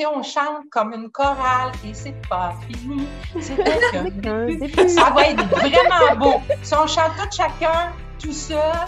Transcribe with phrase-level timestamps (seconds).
[0.00, 3.06] Si on chante comme une chorale et c'est pas fini,
[4.22, 4.88] qu'un début.
[4.88, 6.40] Ça va être vraiment beau.
[6.62, 8.86] Si on chante tout chacun, tout seul,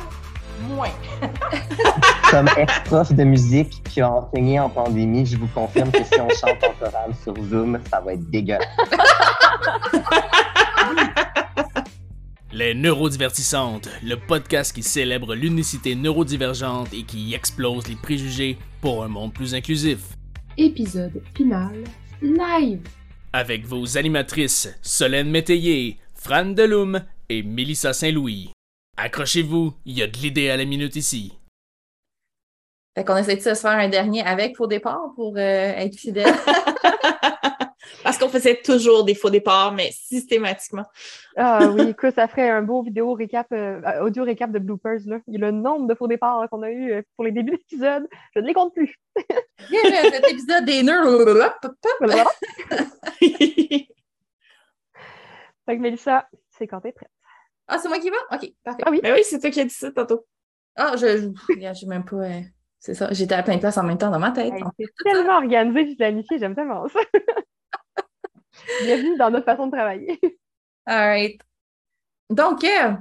[0.71, 0.88] moins.
[2.30, 6.30] Comme ex-prof de musique qui a enseigné en pandémie, je vous confirme que si on
[6.30, 8.65] chante en chorale sur Zoom, ça va être dégueulasse.
[12.54, 19.09] Les Neurodivertissantes, le podcast qui célèbre l'unicité neurodivergente et qui explose les préjugés pour un
[19.09, 19.98] monde plus inclusif.
[20.59, 21.82] Épisode final,
[22.20, 22.87] live.
[23.33, 28.51] Avec vos animatrices Solène Métayer, Fran Deloum et Mélissa Saint-Louis.
[28.98, 31.33] Accrochez-vous, il y a de l'idée à la minute ici.
[32.95, 36.34] Fait qu'on essaie de se faire un dernier avec faux départ pour euh, être fidèle.
[38.02, 40.84] Parce qu'on faisait toujours des faux départs, mais systématiquement.
[41.37, 45.01] Ah oui, écoute, ça ferait un beau vidéo récap, euh, audio récap de bloopers.
[45.06, 45.20] Là.
[45.28, 47.52] Il y a le nombre de faux départs qu'on a eu euh, pour les débuts
[47.52, 48.09] d'épisode.
[48.34, 48.98] Je ne les compte plus.
[49.70, 51.38] yeah, cet épisode des nœuds.
[55.66, 57.10] fait que Mélissa, c'est quand t'es prête.
[57.68, 58.16] Ah, c'est moi qui va?
[58.32, 58.82] OK, parfait.
[58.84, 59.01] Ah oui?
[59.02, 60.27] Ben oui, c'est toi qui as dit ça tantôt.
[60.77, 62.16] Ah, je je sais même pas.
[62.16, 62.40] euh,
[62.79, 64.52] c'est ça, j'étais à plein de places en même temps dans ma tête.
[64.52, 66.98] Hey, c'est tellement organisé et planifié, j'aime tellement ça.
[68.84, 70.20] Bienvenue dans notre façon de travailler.
[70.86, 71.41] All right.
[72.30, 72.92] Donc, euh,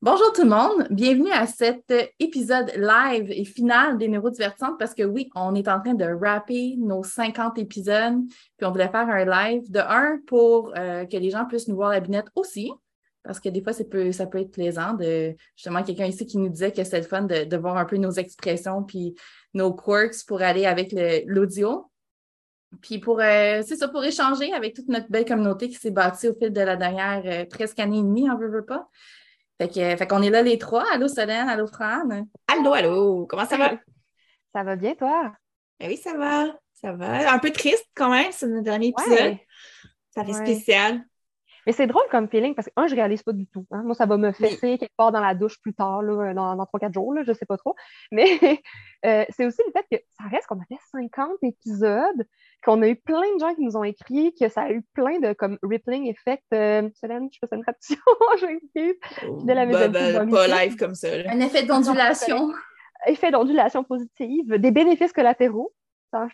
[0.00, 0.86] bonjour tout le monde.
[0.90, 5.80] Bienvenue à cet épisode live et final des Neurodivertissantes parce que oui, on est en
[5.80, 8.20] train de rapper nos 50 épisodes,
[8.56, 11.76] puis on voulait faire un live de un pour euh, que les gens puissent nous
[11.76, 12.70] voir la binette aussi.
[13.22, 16.36] Parce que des fois, ça peut, ça peut être plaisant de justement quelqu'un ici qui
[16.36, 19.14] nous disait que c'était le fun de, de voir un peu nos expressions puis
[19.54, 20.94] nos quirks pour aller avec
[21.26, 21.90] l'audio.
[22.82, 26.28] Puis pour, euh, c'est ça, pour échanger avec toute notre belle communauté qui s'est bâtie
[26.28, 28.88] au fil de la dernière euh, presque année et demie, on veut, veut pas.
[29.60, 30.84] Fait que, fait qu'on est là les trois.
[30.92, 32.08] Allô Solène, allô Fran.
[32.48, 33.72] Allô, allô, comment ça va?
[34.54, 35.32] Ça va bien, toi?
[35.80, 36.46] Ben oui, ça va.
[36.72, 37.32] Ça va.
[37.32, 39.12] Un peu triste quand même, c'est notre dernier épisode.
[39.12, 39.46] Ouais.
[40.10, 40.46] Ça fait Ouais.
[40.46, 41.04] spécial.
[41.66, 43.66] Mais c'est drôle comme feeling parce que, un, je réalise pas du tout.
[43.70, 43.82] hein.
[43.84, 46.64] Moi, ça va me fesser quelque part dans la douche plus tard, là, dans, dans
[46.66, 47.74] 3-4 jours, là, je sais pas trop.
[48.12, 48.26] Mais
[49.06, 52.26] euh, c'est aussi le fait que ça reste qu'on a fait 50 épisodes,
[52.64, 55.18] qu'on a eu plein de gens qui nous ont écrit, que ça a eu plein
[55.20, 56.44] de comme rippling effect.
[56.52, 57.96] Euh, Solène, je fais une raption,
[58.40, 61.16] je Ben, habitudes ben, dans pas live comme ça.
[61.16, 61.30] là.
[61.30, 62.52] Un effet d'ondulation.
[63.06, 65.72] Effet d'ondulation positive, des bénéfices collatéraux.
[66.14, 66.28] Non,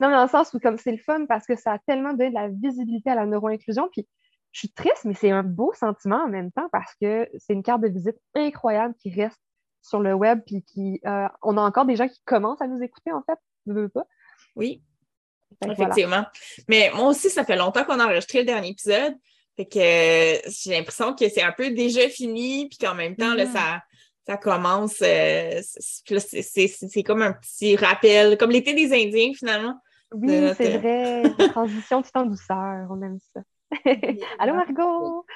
[0.00, 2.30] mais dans le sens où comme c'est le fun parce que ça a tellement donné
[2.30, 3.88] de la visibilité à la neuroinclusion.
[3.92, 4.08] Puis
[4.52, 7.62] je suis triste, mais c'est un beau sentiment en même temps parce que c'est une
[7.62, 9.38] carte de visite incroyable qui reste
[9.82, 10.40] sur le web.
[10.46, 13.38] Puis qui, euh, on a encore des gens qui commencent à nous écouter, en fait.
[13.66, 14.06] Je veux pas.
[14.56, 14.82] Oui,
[15.62, 15.90] Fait que voilà.
[15.90, 16.24] effectivement.
[16.68, 19.14] Mais moi aussi, ça fait longtemps qu'on a enregistré le dernier épisode.
[19.56, 23.34] Fait que euh, j'ai l'impression que c'est un peu déjà fini, puis qu'en même temps,
[23.34, 23.52] là, Mhm.
[23.52, 23.82] ça,
[24.26, 25.02] ça commence.
[25.02, 29.32] euh, c'est- puis là, c'est- c'est c'est comme un petit rappel, comme l'été des Indiens,
[29.34, 29.74] finalement.
[30.12, 31.22] Oui, notre- c'est vrai.
[31.38, 32.86] La transition tout en douceur.
[32.90, 33.40] On aime ça.
[34.38, 35.26] Allô, Margot?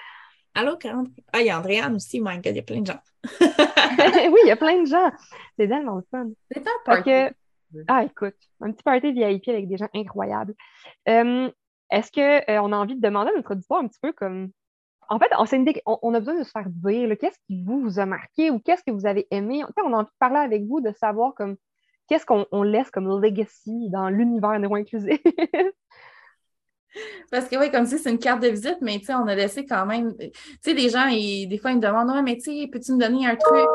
[0.55, 1.07] Allô, Karen?
[1.33, 3.01] Ah, il y a Andréane aussi, my God, il y a plein de gens.
[3.41, 5.11] oui, il y a plein de gens.
[5.59, 6.29] C'est tellement le fun.
[6.51, 7.35] C'est un party.
[7.89, 10.55] Ah, écoute, un petit party VIP avec des gens incroyables.
[11.09, 11.51] Euh,
[11.91, 14.51] Est-ce qu'on a envie de demander à notre auditoire un petit peu comme.
[15.09, 17.99] En fait, on, une on- a besoin de se faire dire qu'est-ce qui vous, vous
[17.99, 19.59] a marqué ou qu'est-ce que vous avez aimé?
[19.61, 21.57] Tu sais, on a envie de parler avec vous, de savoir comme
[22.09, 25.21] qu'est-ce qu'on on laisse comme legacy dans l'univers neuro-inclusif.
[27.31, 29.35] Parce que oui, comme si c'est une carte de visite, mais tu sais, on a
[29.35, 30.15] laissé quand même.
[30.19, 30.31] Tu
[30.63, 32.99] sais, des gens, ils- des fois, ils me demandent Ouais, mais tu sais, peux-tu me
[33.01, 33.67] donner un truc,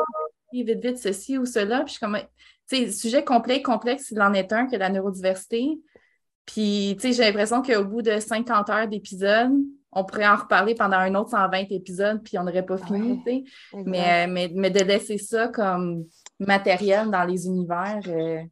[0.52, 1.78] vite, vite, ceci ou cela?
[1.80, 2.18] Puis je suis comme
[2.76, 5.78] sais, sujet complet, complexe, il en est un que la neurodiversité.
[6.46, 9.52] Puis, tu sais, j'ai l'impression qu'au bout de 50 heures d'épisode,
[9.92, 13.30] on pourrait en reparler pendant un autre 120 épisodes, puis on n'aurait pas fini, tu
[13.30, 13.44] sais.
[13.84, 16.04] Mais, euh, mais, mais de laisser ça comme
[16.38, 18.42] matériel dans les univers, euh,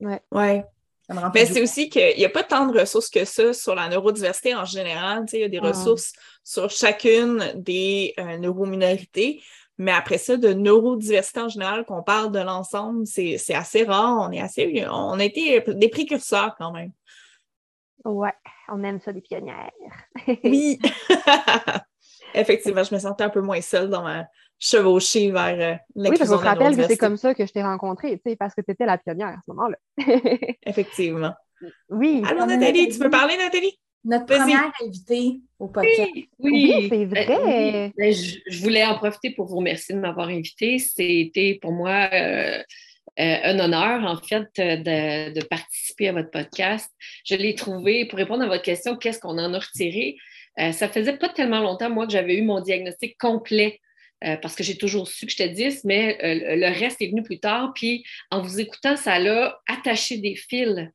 [0.00, 0.64] Ouais.
[1.08, 3.52] ça me rend Mais c'est aussi qu'il n'y a pas tant de ressources que ça
[3.52, 5.24] sur la neurodiversité en général.
[5.26, 5.68] Tu sais, Il y a des Ah.
[5.68, 6.12] ressources
[6.44, 9.42] sur chacune des euh, neurominorités.
[9.78, 14.28] Mais après ça, de neurodiversité en général, qu'on parle de l'ensemble, c'est assez rare.
[14.28, 14.84] On est assez.
[14.90, 16.90] On a été des précurseurs quand même.
[18.04, 18.32] Ouais,
[18.68, 19.70] on aime ça, des pionnières.
[20.44, 20.78] Oui.
[22.34, 24.26] Effectivement, je me sentais un peu moins seule dans ma
[24.58, 27.52] chevauchée vers euh, Oui, parce l'inclusion qu'on se rappelle que c'est comme ça que je
[27.52, 29.76] t'ai rencontré, tu sais, parce que tu étais la pionnière à ce moment-là.
[30.66, 31.34] Effectivement.
[31.88, 32.22] oui.
[32.26, 33.78] Allô, Nathalie, tu peux parler, Nathalie?
[34.04, 36.10] Notre première invitée au podcast.
[36.14, 37.92] Oui, Oui, c'est Ben, vrai.
[37.96, 40.78] Ben, je, je voulais en profiter pour vous remercier de m'avoir invité.
[40.78, 42.62] C'était pour moi euh,
[43.20, 46.90] euh, un honneur, en fait, de, de participer à votre podcast.
[47.24, 50.16] Je l'ai trouvé, pour répondre à votre question, qu'est-ce qu'on en a retiré?
[50.60, 53.80] Euh, ça faisait pas tellement longtemps, moi, que j'avais eu mon diagnostic complet
[54.24, 57.22] euh, parce que j'ai toujours su que j'étais 10, mais euh, le reste est venu
[57.22, 57.72] plus tard.
[57.74, 60.88] Puis en vous écoutant, ça l'a attaché des fils.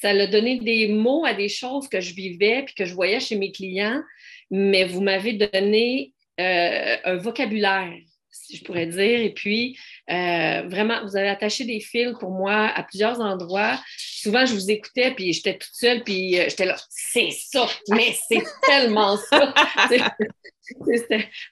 [0.00, 3.20] Ça l'a donné des mots à des choses que je vivais puis que je voyais
[3.20, 4.02] chez mes clients,
[4.50, 7.94] mais vous m'avez donné euh, un vocabulaire,
[8.30, 9.20] si je pourrais dire.
[9.20, 9.78] Et puis,
[10.08, 13.80] vraiment, vous avez attaché des fils pour moi à plusieurs endroits.
[13.96, 18.42] Souvent, je vous écoutais, puis j'étais toute seule, puis j'étais là, c'est ça, mais c'est
[18.66, 19.54] tellement ça.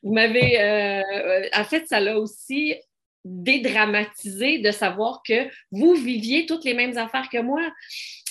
[0.03, 0.61] Vous m'avez.
[0.61, 2.75] Euh, en fait, ça l'a aussi
[3.25, 7.63] dédramatisé de savoir que vous viviez toutes les mêmes affaires que moi.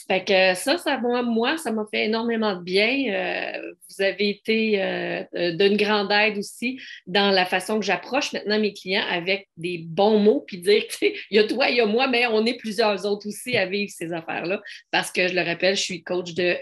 [0.07, 3.13] Fait que ça, ça moi, ça m'a fait énormément de bien.
[3.13, 8.59] Euh, vous avez été euh, d'une grande aide aussi dans la façon que j'approche maintenant
[8.59, 11.85] mes clients avec des bons mots, puis dire, il y a toi, il y a
[11.85, 14.61] moi, mais on est plusieurs autres aussi à vivre ces affaires-là.
[14.91, 16.56] Parce que, je le rappelle, je suis coach de,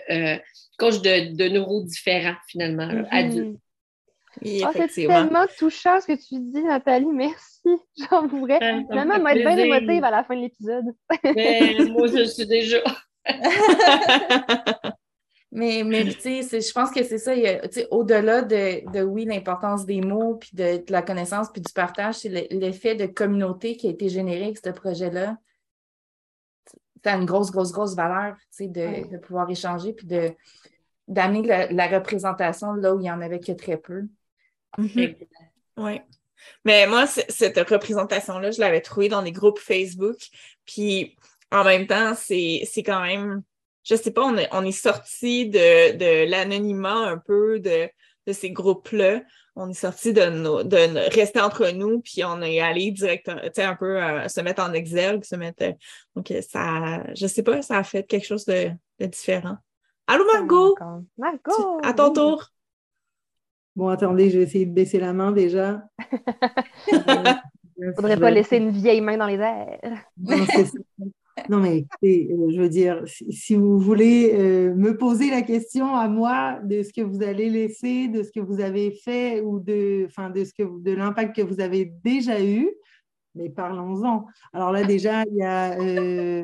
[0.77, 3.57] coach de, de neuro différents, finalement, adulte.
[4.41, 7.05] Oui, oh, c'est tellement touchant ce que tu dis, Nathalie.
[7.05, 7.61] Merci.
[8.09, 8.59] J'en voudrais.
[8.89, 10.85] Finalement, elle va être bien émotive à la fin de l'épisode.
[11.91, 12.77] moi, je suis déjà.
[15.51, 17.33] mais, mais tu sais, je pense que c'est ça.
[17.91, 22.29] Au-delà de, de, oui, l'importance des mots, puis de, la connaissance, puis du partage, c'est
[22.29, 25.38] l'effet de communauté qui a été généré avec ce projet-là.
[27.03, 30.33] Ça a une grosse, grosse, grosse valeur, tu sais, de, de pouvoir échanger, puis de
[31.07, 34.03] d'amener la, la, représentation là où il y en avait que très peu.
[34.77, 35.15] Mhm.
[35.77, 36.01] Oui.
[36.65, 40.18] Mais moi, cette représentation-là, je l'avais trouvée dans des groupes Facebook.
[40.65, 41.18] Puis
[41.51, 43.44] en même temps, c'est quand même,
[43.83, 47.89] je sais pas, on est, on est sorti de, de l'anonymat un peu de,
[48.27, 49.21] de ces groupes-là.
[49.56, 53.63] On est sorti de, de rester entre nous, puis on est allé directement, tu sais,
[53.63, 55.63] un peu euh, se mettre en exergue, se mettre.
[55.63, 55.74] Euh,
[56.15, 59.57] donc, ça, je sais pas, ça a fait quelque chose de, de différent.
[60.07, 60.75] Allô, Margot?
[61.18, 61.80] Margot!
[61.83, 62.47] À ton tour.
[63.75, 65.83] Bon, attendez, je vais essayer de baisser la main déjà.
[66.88, 66.97] Il
[67.77, 69.80] ne faudrait pas laisser une vieille main dans les airs.
[70.18, 70.45] Non,
[71.49, 76.07] mais écoutez, euh, je veux dire, si, vous voulez euh, me poser la question à
[76.07, 80.07] moi de ce que vous allez laisser, de ce que vous avez fait ou de,
[80.33, 82.69] de, ce que, de l'impact que vous avez déjà eu,
[83.35, 84.25] mais parlons-en.
[84.53, 86.43] Alors là, déjà, il y a, euh,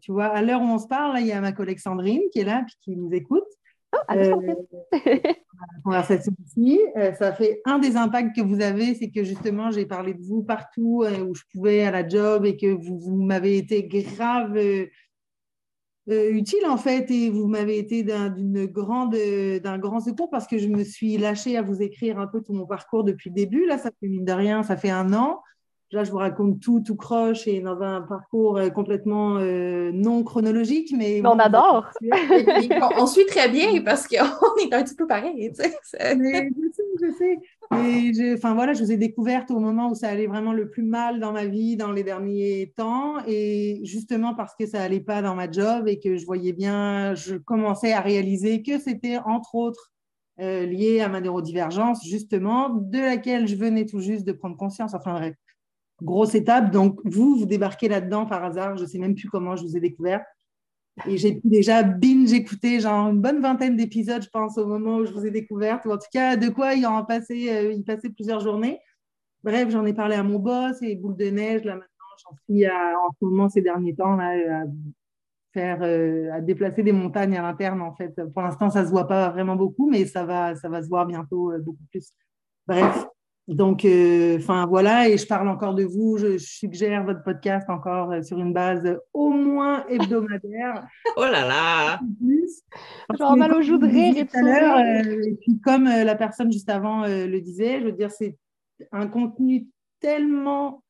[0.00, 2.40] tu vois, à l'heure où on se parle, il y a ma collègue Sandrine qui
[2.40, 3.48] est là et qui nous écoute.
[3.92, 4.54] Oh, euh,
[4.92, 5.34] la
[5.84, 6.80] conversation ici.
[6.96, 10.22] Euh, ça fait un des impacts que vous avez, c'est que justement, j'ai parlé de
[10.22, 14.58] vous partout euh, où je pouvais à la job et que vous, m'avez été grave
[16.06, 18.30] utile en fait et vous m'avez été d'un
[18.64, 22.40] grande d'un grand secours parce que je me suis lâchée à vous écrire un peu
[22.40, 23.66] tout mon parcours depuis le début.
[23.66, 25.42] Là, ça fait mine de rien, ça fait un an.
[25.90, 30.22] Là, je vous raconte tout, tout croche et dans un parcours euh, complètement euh, non
[30.22, 31.22] chronologique, mais...
[31.24, 31.86] on adore!
[32.98, 34.16] on, suit très bien parce qu'on
[34.70, 36.16] est un petit peu pareil, tu sais.
[36.16, 37.38] Mais je sais, je sais.
[37.72, 40.82] Et enfin, voilà, je vous ai découverte au moment où ça allait vraiment le plus
[40.82, 43.14] mal dans ma vie dans les derniers temps.
[43.26, 47.14] Et justement parce que ça allait pas dans ma job et que je voyais bien,
[47.14, 49.90] je commençais à réaliser que c'était entre autres
[50.40, 54.94] euh, lié à ma neurodivergence, justement, de laquelle je venais tout juste de prendre conscience.
[54.94, 55.34] Enfin bref,
[56.02, 56.70] grosse étape.
[56.70, 58.76] Donc, vous, vous débarquez là-dedans par hasard.
[58.76, 60.24] Je ne sais même plus comment je vous ai découvert.
[61.06, 65.06] Et j'ai déjà binge écouter genre une bonne vingtaine d'épisodes, je pense, au moment où
[65.06, 65.84] je vous ai découverte.
[65.86, 68.80] Ou en tout cas, de quoi il en passait, euh, plusieurs journées.
[69.44, 71.62] Bref, j'en ai parlé à mon boss et boule de neige.
[71.64, 71.88] Là, maintenant,
[72.24, 74.64] j'en suis en ce moment, ces derniers temps, là, à
[75.52, 78.20] faire, euh, à déplacer des montagnes à l'interne, en fait.
[78.32, 80.88] Pour l'instant, ça ne se voit pas vraiment beaucoup, mais ça va, ça va se
[80.88, 82.12] voir bientôt euh, beaucoup plus.
[82.66, 83.06] Bref,
[83.48, 88.12] donc, euh, enfin voilà, et je parle encore de vous, je, suggère votre podcast encore
[88.12, 90.86] euh, sur une base au moins hebdomadaire.
[91.16, 92.00] oh là là
[93.18, 94.36] Genre mal aux joues de rire et tout.
[94.36, 98.36] Euh, et puis comme la personne juste avant le disait, je veux dire, c'est
[98.92, 99.66] un contenu
[100.00, 100.82] tellement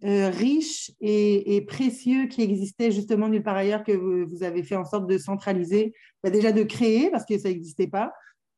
[0.00, 5.08] riche et, précieux qui existait justement nulle part ailleurs que vous, avez fait en sorte
[5.08, 8.12] de centraliser, bah, déjà de créer parce que ça n'existait pas,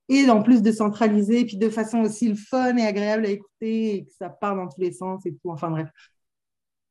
[0.09, 3.95] et en plus de centraliser, puis de façon aussi le fun et agréable à écouter,
[3.95, 5.51] et que ça part dans tous les sens et tout.
[5.51, 5.91] Enfin bref.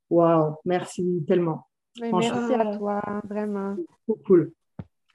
[0.09, 1.67] Waouh, merci tellement.
[1.99, 3.75] merci à toi, vraiment.
[4.05, 4.51] Trop cool.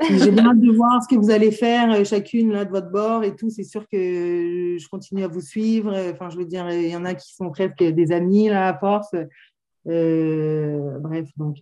[0.08, 2.90] J'ai bien hâte de voir ce que vous allez faire euh, chacune là de votre
[2.90, 3.50] bord et tout.
[3.50, 5.94] C'est sûr que je continue à vous suivre.
[6.12, 8.78] Enfin, je veux dire, il y en a qui sont presque des amis là à
[8.78, 9.14] force.
[9.86, 11.58] Euh, bref, donc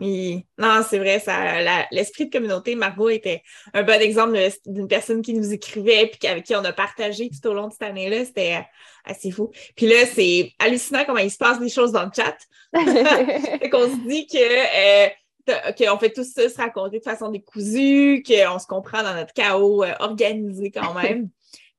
[0.00, 3.42] Non, c'est vrai, ça, l'esprit de communauté, Margot était
[3.74, 7.48] un bon exemple d'une personne qui nous écrivait puis avec qui on a partagé tout
[7.48, 8.24] au long de cette année-là.
[8.24, 9.50] C'était euh, assez fou.
[9.76, 12.36] Puis là, c'est hallucinant comment il se passe des choses dans le chat.
[13.70, 15.08] qu'on se dit que euh,
[15.76, 19.84] qu'on fait tout ça se raconter de façon décousue, qu'on se comprend dans notre chaos
[19.84, 21.28] euh, organisé quand même.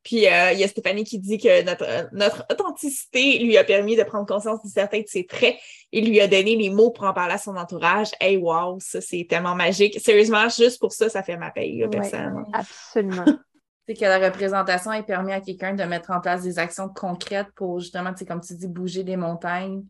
[0.03, 3.63] Puis euh, il y a Stéphanie qui dit que notre, euh, notre authenticité lui a
[3.63, 5.57] permis de prendre conscience de certains de ses traits
[5.91, 8.09] et lui a donné les mots pour en parler à son entourage.
[8.19, 9.99] Hey, wow, ça c'est tellement magique.
[9.99, 12.45] Sérieusement, juste pour ça, ça fait ma paye, là, Ouais, personnellement.
[12.53, 13.25] absolument.
[13.87, 17.47] C'est que la représentation elle permet à quelqu'un de mettre en place des actions concrètes
[17.55, 19.83] pour justement, tu sais, comme tu dis, bouger des montagnes.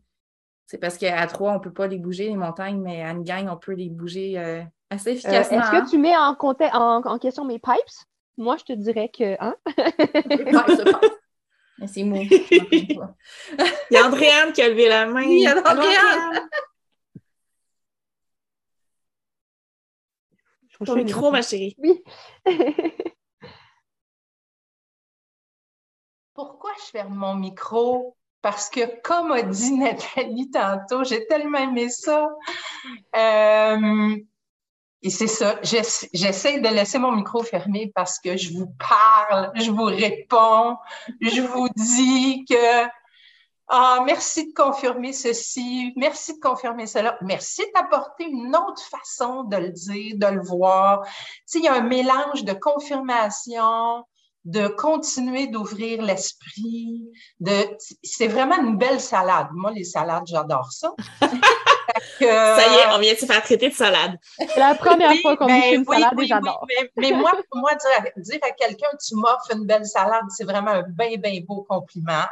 [0.66, 3.22] C'est parce qu'à trois, on ne peut pas les bouger, les montagnes, mais à une
[3.22, 5.60] gang, on peut les bouger euh, assez Euh, efficacement.
[5.60, 6.34] Est-ce que tu mets en,
[7.04, 7.76] en question mes pipes?
[8.36, 9.36] Moi, je te dirais que.
[9.40, 9.56] Hein?
[11.80, 12.16] Ouais, c'est mou.
[12.30, 12.98] Il
[13.90, 15.22] y a Andréane qui a levé la main.
[15.22, 16.48] Il y a Andréane.
[20.68, 21.74] Je Ton micro, ma chérie.
[21.78, 22.04] Oui.
[26.34, 28.16] Pourquoi je ferme mon micro?
[28.42, 32.28] Parce que, comme a dit Nathalie tantôt, j'ai tellement aimé ça.
[33.16, 34.16] Euh,
[35.02, 39.50] et c'est ça, j'essa- j'essaie de laisser mon micro fermé parce que je vous parle,
[39.56, 40.76] je vous réponds,
[41.20, 42.86] je vous dis que
[43.68, 49.56] ah, merci de confirmer ceci, merci de confirmer cela, merci d'apporter une autre façon de
[49.56, 51.02] le dire, de le voir.
[51.50, 54.04] Tu il y a un mélange de confirmation,
[54.44, 57.08] de continuer d'ouvrir l'esprit,
[57.40, 57.52] de
[58.02, 59.48] c'est vraiment une belle salade.
[59.52, 60.92] Moi, les salades, j'adore ça.
[62.18, 64.16] Que- Ça y est, on vient de se faire traiter de salade.
[64.38, 66.66] C'est la première Oui, fois qu'on ben me fait une oui, salade oui, et j'adore.
[66.68, 69.86] oui, mais, mais moi, pour moi, dire à, dire à quelqu'un tu m'offres une belle
[69.86, 72.24] salade, c'est vraiment un bien, bien beau compliment.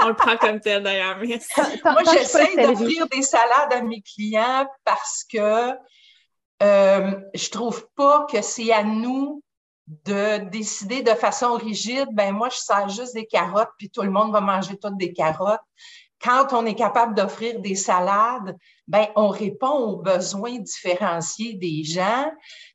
[0.00, 1.18] On le prend comme tel d'ailleurs.
[1.18, 5.72] Moi, j'essaie d'offrir des salades à mes clients parce que
[6.62, 9.42] euh, je trouve pas que c'est à nous
[10.04, 12.08] de décider de façon rigide.
[12.12, 15.12] Ben moi, je sers juste des carottes, puis tout le monde va manger toutes des
[15.12, 15.60] carottes.
[16.22, 18.56] Quand on est capable d'offrir des salades,
[18.88, 22.30] ben on répond aux besoins différenciés des gens.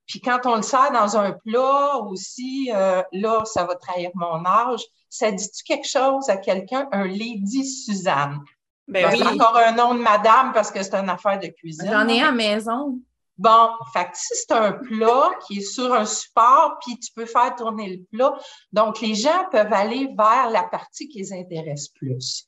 [0.08, 4.46] Puis quand on le sert dans un plat aussi, euh, là, ça va trahir mon
[4.46, 4.82] âge.
[5.10, 6.88] Ça dit-tu quelque chose à quelqu'un?
[6.92, 8.40] Un Lady Suzanne.
[8.88, 9.22] Ben oui.
[9.24, 11.90] Encore un nom de madame parce que c'est une affaire de cuisine.
[11.90, 13.00] J'en ai à maison.
[13.38, 17.26] Bon, fait que si c'est un plat qui est sur un support, puis tu peux
[17.26, 18.38] faire tourner le plat,
[18.72, 22.48] donc les gens peuvent aller vers la partie qui les intéresse plus.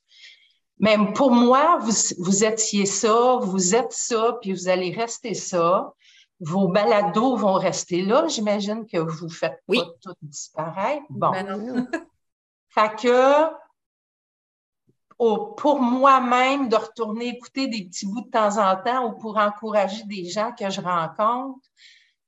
[0.80, 5.94] Mais pour moi, vous, vous étiez ça, vous êtes ça, puis vous allez rester ça.
[6.42, 8.28] Vos balados vont rester là.
[8.28, 9.80] J'imagine que vous ne faites Oui.
[9.80, 11.06] pas tout disparaître.
[11.10, 11.32] Bon.
[11.32, 11.88] Ben non.
[12.70, 13.54] Fait que
[15.18, 20.04] pour moi-même, de retourner écouter des petits bouts de temps en temps ou pour encourager
[20.04, 21.66] des gens que je rencontre,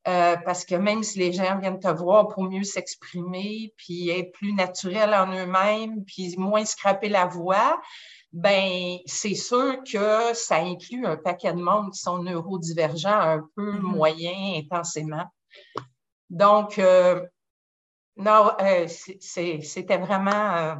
[0.07, 4.31] euh, parce que même si les gens viennent te voir pour mieux s'exprimer, puis être
[4.31, 7.81] plus naturels en eux-mêmes, puis moins scraper la voix,
[8.31, 13.73] ben c'est sûr que ça inclut un paquet de monde qui sont neurodivergents un peu
[13.73, 13.81] Mhm.
[13.81, 15.25] moyens intensément.
[16.29, 17.25] Donc, euh,
[18.17, 20.77] non, euh, c'était vraiment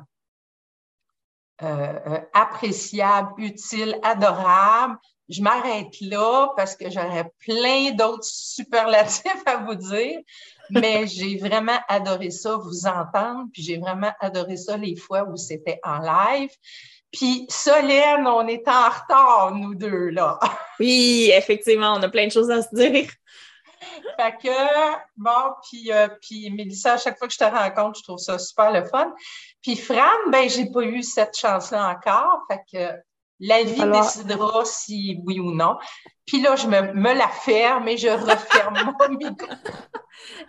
[1.64, 4.98] euh, appréciable, utile, adorable.
[5.30, 10.20] Je m'arrête là parce que j'aurais plein d'autres superlatifs à vous dire,
[10.70, 15.36] mais j'ai vraiment adoré ça, vous entendre, puis j'ai vraiment adoré ça les fois où
[15.36, 16.52] c'était en live.
[17.12, 20.40] Puis Solène, on est en retard, nous deux, là.
[20.80, 23.10] Oui, effectivement, on a plein de choses à se dire.
[24.16, 28.04] Fait que, bon, puis, euh, puis Mélissa, à chaque fois que je te rencontre, je
[28.04, 29.14] trouve ça super le fun.
[29.62, 32.42] Puis Fran, ben, j'ai pas eu cette chance-là encore.
[32.50, 33.07] Fait que
[33.40, 35.78] la vie Alors- décidera si oui ou non.
[36.26, 39.48] Puis là, je me, me la ferme et je referme mon micro.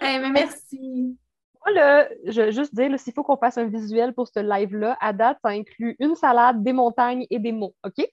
[0.01, 1.17] Eh, mais merci.
[1.65, 4.41] Moi, là, je veux juste dire, là, s'il faut qu'on fasse un visuel pour ce
[4.41, 8.07] live-là, à date, ça inclut une salade, des montagnes et des mots, OK?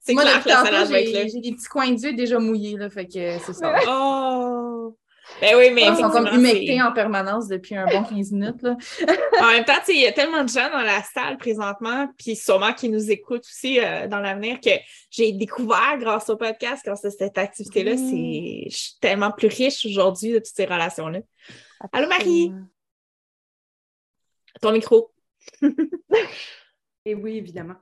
[0.00, 3.06] C'est Moi, clair la salade j'ai j'ai des petits coins d'yeux déjà mouillés, là, fait
[3.06, 3.74] que c'est ça.
[3.88, 4.96] Oh!
[5.40, 8.62] Ben oui, mais Ils sont comme humectés en permanence depuis un bon 15 minutes.
[8.62, 8.76] Là.
[9.40, 12.72] En même temps, il y a tellement de gens dans la salle présentement, puis sûrement
[12.72, 14.70] qui nous écoutent aussi euh, dans l'avenir, que
[15.10, 19.84] j'ai découvert grâce au podcast, grâce à cette activité-là, c'est je suis tellement plus riche
[19.86, 21.20] aujourd'hui de toutes ces relations-là.
[21.92, 22.52] Allô, Marie?
[24.60, 25.12] Ton micro.
[27.06, 27.74] Et oui, évidemment.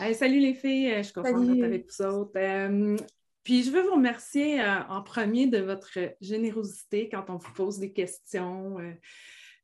[0.00, 2.32] Euh, salut les filles, je suis contente d'être avec vous autres.
[2.36, 2.96] Euh,
[3.46, 7.78] puis je veux vous remercier euh, en premier de votre générosité quand on vous pose
[7.78, 8.90] des questions, euh,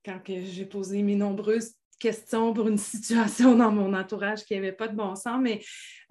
[0.05, 4.87] quand j'ai posé mes nombreuses questions pour une situation dans mon entourage qui n'avait pas
[4.87, 5.61] de bon sens, mais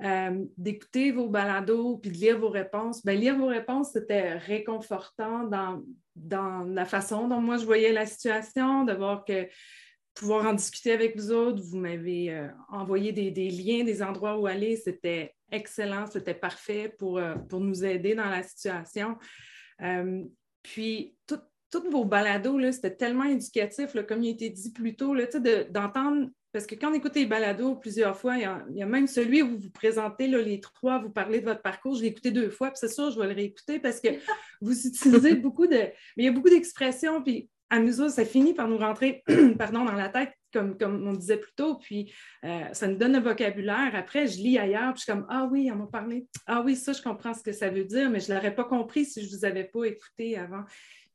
[0.04, 3.06] euh, d'écouter vos balados puis de lire vos réponses.
[3.06, 5.82] Ben, lire vos réponses, c'était réconfortant dans,
[6.18, 9.48] dans la façon dont moi je voyais la situation, de voir que
[10.14, 11.64] pouvoir en discuter avec vous autres.
[11.64, 14.76] Vous m'avez envoyé des, des liens, des endroits où aller.
[14.76, 19.18] C'était excellent, c'était parfait pour, euh, pour nous aider dans la situation.
[19.82, 20.24] Euh,
[20.64, 21.40] puis, tout-
[21.72, 25.72] tous vos balados, c'était tellement éducatif, là, comme il a été dit plus tôt, de-
[25.72, 28.84] d'entendre, parce que quand on écoute les balados plusieurs fois, il y a, il y
[28.84, 31.96] a même celui où vous vous présentez là, les trois, vous parlez de votre parcours,
[31.96, 34.10] je l'ai écouté deux fois, puis c'est sûr, je vais le réécouter parce que
[34.62, 35.76] vous utilisez beaucoup de.
[35.78, 39.24] Mais il y a beaucoup d'expressions, puis à autres, ça finit par nous rentrer
[39.58, 42.14] pardon, dans la tête, comme, comme on disait plus tôt, puis
[42.44, 43.92] euh, ça nous donne un vocabulaire.
[43.94, 46.28] Après, je lis ailleurs, puis je suis comme Ah oui, on m'a parlé.
[46.46, 48.66] Ah oui, ça, je comprends ce que ça veut dire, mais je ne l'aurais pas
[48.66, 50.64] compris si je ne vous avais pas écouté avant.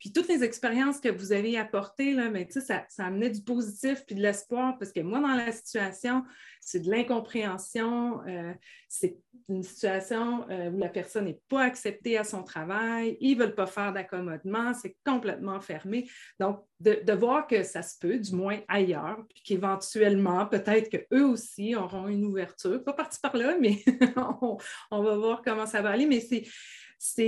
[0.07, 4.05] Puis toutes les expériences que vous avez apportées, là, sais, ça, ça amenait du positif
[4.07, 6.23] puis de l'espoir parce que moi, dans la situation,
[6.61, 8.55] c'est de l'incompréhension, euh,
[8.89, 9.17] c'est
[9.49, 13.57] une situation euh, où la personne n'est pas acceptée à son travail, ils ne veulent
[13.57, 16.09] pas faire d'accommodement, c'est complètement fermé.
[16.39, 21.75] Donc, de, voir que ça se peut, du moins ailleurs, puis qu'éventuellement, peut-être qu'eux aussi
[21.75, 23.83] auront une ouverture, pas parti par là, mais
[24.93, 26.45] on, va voir comment ça va aller, mais c'est.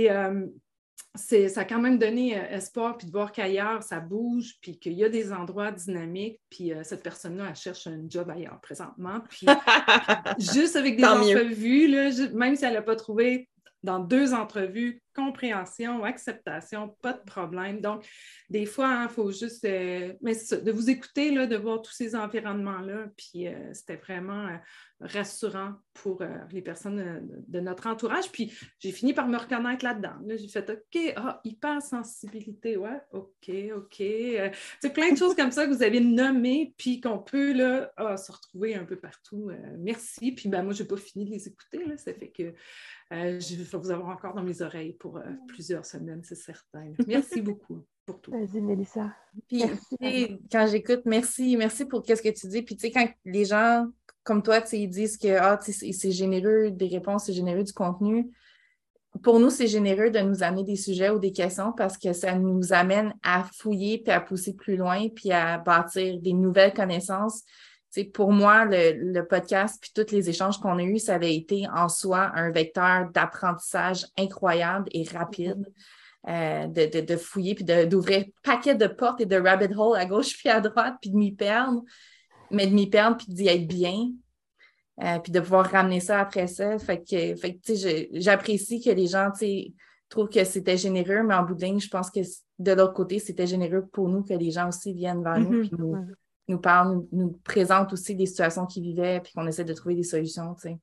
[0.09, 0.68] euh, c'est-
[1.15, 4.93] ça a quand même donné euh, espoir, puis de voir qu'ailleurs, ça bouge, puis qu'il
[4.93, 9.21] y a des endroits dynamiques, puis euh, cette personne-là, elle cherche un job ailleurs présentement.
[9.29, 9.47] Puis
[10.39, 13.49] juste avec des Tant entrevues, là, même si elle n'a pas trouvé
[13.83, 17.81] dans deux entrevues, compréhension, acceptation, pas de problème.
[17.81, 18.05] Donc,
[18.49, 21.91] des fois, il faut juste euh, mais ça, de vous écouter, là, de voir tous
[21.91, 23.07] ces environnements-là.
[23.15, 24.57] Puis euh, c'était vraiment euh,
[25.01, 28.31] rassurant pour les personnes de notre entourage.
[28.31, 30.15] Puis j'ai fini par me reconnaître là-dedans.
[30.25, 33.97] Là, j'ai fait OK, ah, hypersensibilité, ouais, OK, OK.
[34.81, 38.15] C'est plein de choses comme ça que vous avez nommées, puis qu'on peut là, ah,
[38.15, 39.51] se retrouver un peu partout.
[39.77, 40.31] Merci.
[40.31, 41.81] Puis ben, moi, je n'ai pas fini de les écouter.
[41.97, 42.53] Ça fait que
[43.11, 46.93] je vais vous avoir encore dans mes oreilles pour euh, plusieurs semaines, c'est certain.
[47.07, 48.31] Merci beaucoup pour tout.
[48.31, 49.13] Vas-y, Mélissa.
[49.47, 52.61] Puis, Merci, quand j'écoute, merci, merci pour qu'est-ce que tu dis.
[52.61, 53.87] Puis, tu sais, quand les gens
[54.23, 57.73] comme toi, tu sais, ils disent que ah, c'est généreux des réponses, c'est généreux du
[57.73, 58.29] contenu.
[59.23, 62.35] Pour nous, c'est généreux de nous amener des sujets ou des questions parce que ça
[62.35, 67.43] nous amène à fouiller puis à pousser plus loin puis à bâtir des nouvelles connaissances.
[68.13, 71.65] Pour moi, le, le podcast puis tous les échanges qu'on a eus, ça avait été
[71.75, 75.65] en soi un vecteur d'apprentissage incroyable et rapide.
[76.27, 80.05] euh, de, de, de fouiller puis d'ouvrir paquet de portes et de rabbit hole à
[80.05, 81.81] gauche puis à droite puis de m'y perdre,
[82.51, 84.11] mais de m'y perdre puis d'y être bien.
[85.01, 86.77] euh, puis de pouvoir ramener ça après ça.
[86.77, 89.73] Fait que, fait que, tu sais, je- j'apprécie que les gens, tu sais,
[90.09, 92.19] trouvent que c'était généreux, mais en bout de ligne, je pense que
[92.59, 95.61] de l'autre côté, c'était généreux pour nous que les gens aussi viennent vers nous Mhm.
[95.61, 95.95] puis nous.
[96.49, 99.95] Nous parlent, nous, nous présentent aussi des situations qu'ils vivaient puis qu'on essaie de trouver
[99.95, 100.77] des solutions, tu sais.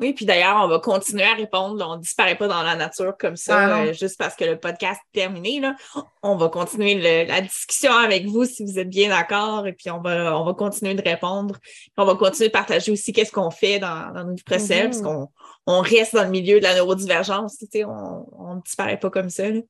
[0.00, 1.74] Oui, puis d'ailleurs, on va continuer à répondre.
[1.76, 1.88] là.
[1.88, 4.56] On ne disparaît pas dans la nature comme ça, Ah euh, juste parce que le
[4.56, 5.58] podcast est terminé.
[5.58, 5.74] Là.
[6.22, 9.66] On va continuer le- la discussion avec vous si vous êtes bien d'accord.
[9.66, 11.56] Et puis, on va, on va continuer de répondre.
[11.96, 14.90] On va continuer de partager aussi qu'est-ce qu'on fait dans, vies professionnelles, Mhm.
[14.90, 15.28] parce qu'on
[15.66, 17.58] on reste dans le milieu de la neurodivergence.
[17.58, 19.50] Tu sais, on on ne disparaît pas comme ça.
[19.50, 19.60] là.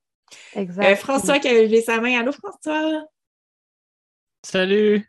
[0.56, 0.84] Exact.
[0.92, 2.20] Euh, François qui a levé sa main.
[2.20, 3.02] Allô, François?
[4.42, 5.06] Salut.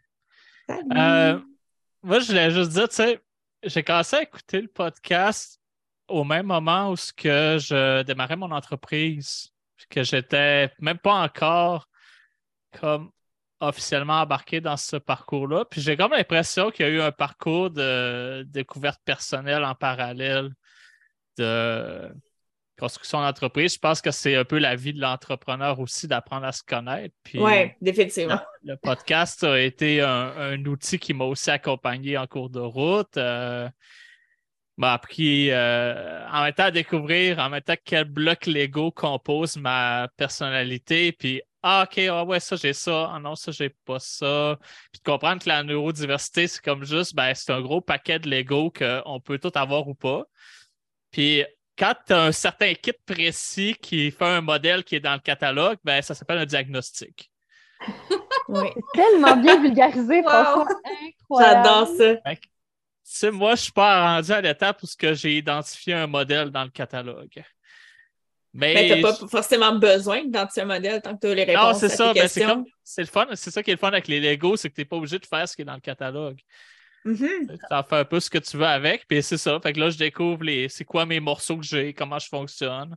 [0.67, 0.89] Salut.
[0.97, 1.39] Euh,
[2.01, 3.21] moi, je voulais juste dire, tu sais,
[3.63, 5.59] j'ai commencé à écouter le podcast
[6.07, 9.51] au même moment où ce que je démarrais mon entreprise,
[9.89, 11.87] que j'étais même pas encore
[12.79, 13.11] comme
[13.59, 15.65] officiellement embarqué dans ce parcours-là.
[15.65, 20.51] Puis j'ai comme l'impression qu'il y a eu un parcours de découverte personnelle en parallèle
[21.37, 22.11] de
[22.79, 23.73] construction d'entreprise.
[23.73, 27.13] Je pense que c'est un peu la vie de l'entrepreneur aussi d'apprendre à se connaître.
[27.35, 28.39] Oui, définitivement.
[28.63, 33.17] le podcast a été un, un outil qui m'a aussi accompagné en cours de route.
[33.17, 33.69] Euh,
[34.79, 39.57] m'a appris euh, en même temps à découvrir en même temps quel bloc Lego compose
[39.57, 41.11] ma personnalité.
[41.11, 43.11] Puis, ah, OK, ah ouais, ça, j'ai ça.
[43.13, 44.57] Ah non, ça, j'ai pas ça.
[44.93, 48.29] Puis de comprendre que la neurodiversité, c'est comme juste, ben, c'est un gros paquet de
[48.29, 50.23] Lego qu'on peut tout avoir ou pas.
[51.11, 51.43] Puis,
[51.79, 55.19] quand tu as un certain kit précis qui fait un modèle qui est dans le
[55.19, 57.31] catalogue, ben, ça s'appelle un diagnostic.
[58.51, 58.67] Oui.
[58.95, 60.23] Tellement bien vulgarisé,
[61.29, 61.39] Wow.
[61.39, 62.15] J'adore ça.
[62.15, 62.39] Tu
[63.03, 66.71] sais, moi, je suis pas rendu à l'étape où j'ai identifié un modèle dans le
[66.71, 67.43] catalogue.
[68.51, 71.43] Mais Mais tu n'as pas forcément besoin d'identifier un modèle tant que tu as les
[71.43, 72.05] réponses non, c'est à ça.
[72.05, 72.47] ben, c'est questions.
[72.47, 73.27] comme c'est le fun.
[73.35, 75.19] C'est ça qui est le fun avec les Lego, c'est que tu n'es pas obligé
[75.19, 76.39] de faire ce qui est dans le catalogue.
[77.47, 79.59] Tu en fais un peu ce que tu veux avec, puis c'est ça.
[79.61, 82.95] Fait que là, je découvre les c'est quoi mes morceaux que j'ai, comment je fonctionne.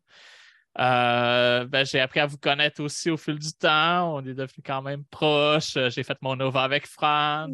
[0.78, 4.14] Euh, ben, j'ai appris à vous connaître aussi au fil du temps.
[4.16, 5.76] On est devenus quand même proches.
[5.76, 7.48] Euh, J'ai fait mon Nova avec Fran.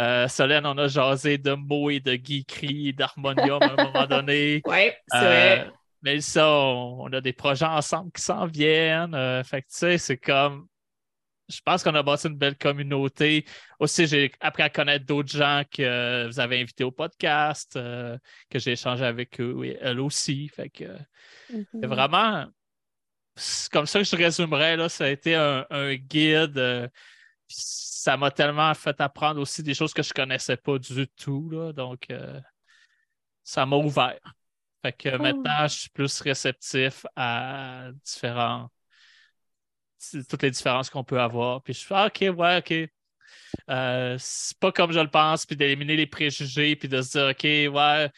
[0.00, 4.62] Euh, Solène, on a jasé de mots et de geekery, d'harmonium à un moment donné.
[4.64, 5.20] Oui, c'est Euh,
[5.56, 5.70] vrai.
[6.02, 9.12] mais ça, on, on a des projets ensemble qui s'en viennent.
[9.44, 10.66] Fait que tu sais, c'est comme.
[11.48, 13.44] Je pense qu'on a bâti une belle communauté.
[13.78, 18.16] Aussi, j'ai appris à connaître d'autres gens que vous avez invités au podcast, euh,
[18.48, 20.48] que j'ai échangé avec eux et elles aussi.
[20.48, 20.84] Fait que
[21.50, 21.66] Mhm.
[21.80, 22.46] c'est vraiment.
[23.36, 24.76] c'est comme ça que je résumerais.
[24.76, 26.56] Là, ça a été un, un guide.
[26.58, 26.88] euh,
[27.48, 31.50] ça m'a tellement fait apprendre aussi des choses que je connaissais pas du tout.
[31.50, 32.40] Là, donc, euh,
[33.42, 34.18] ça m'a ouvert.
[34.82, 38.70] Fait que maintenant, je suis plus réceptif à différents
[40.28, 41.62] toutes les différences qu'on peut avoir.
[41.62, 42.90] Puis je fais ah, OK, ouais, OK.
[43.70, 47.28] Euh, c'est pas comme je le pense, puis d'éliminer les préjugés, puis de se dire
[47.30, 48.10] OK, ouais,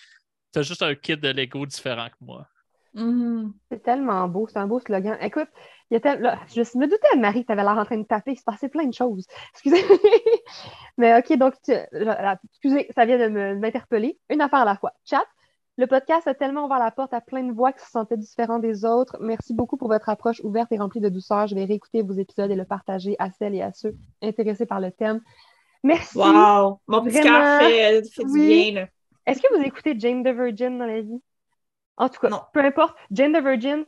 [0.53, 2.47] t'as juste un kit de Lego différent que moi.
[2.95, 3.53] Mhm.
[3.71, 5.19] C'est tellement beau, c'est un beau slogan.
[5.21, 5.49] Écoute,
[5.91, 7.99] il y a tel- là, je me doutais, Marie, que tu avais l'air en train
[7.99, 8.33] de taper.
[8.33, 9.27] Il se passait plein de choses.
[9.53, 9.85] Excusez.
[10.97, 11.73] Mais OK, donc, tu-
[12.51, 14.19] excusez, ça vient de m'interpeller.
[14.31, 14.93] Une affaire à la fois.
[15.05, 15.25] Chat,
[15.77, 18.59] le podcast a tellement ouvert la porte à plein de voix qui se sentaient différents
[18.59, 19.17] des autres.
[19.21, 21.47] Merci beaucoup pour votre approche ouverte et remplie de douceur.
[21.47, 24.81] Je vais réécouter vos épisodes et le partager à celles et à ceux intéressés par
[24.81, 25.21] le thème.
[25.83, 26.17] Merci.
[26.17, 26.81] Wow!
[26.87, 28.89] Mon petit cœur fait, fait du bien, là.
[29.27, 31.21] Est-ce que vous écoutez Jane the Virgin dans la vie?
[31.99, 32.41] En tout cas, Non.
[32.53, 33.85] peu importe, Jane the Virgin,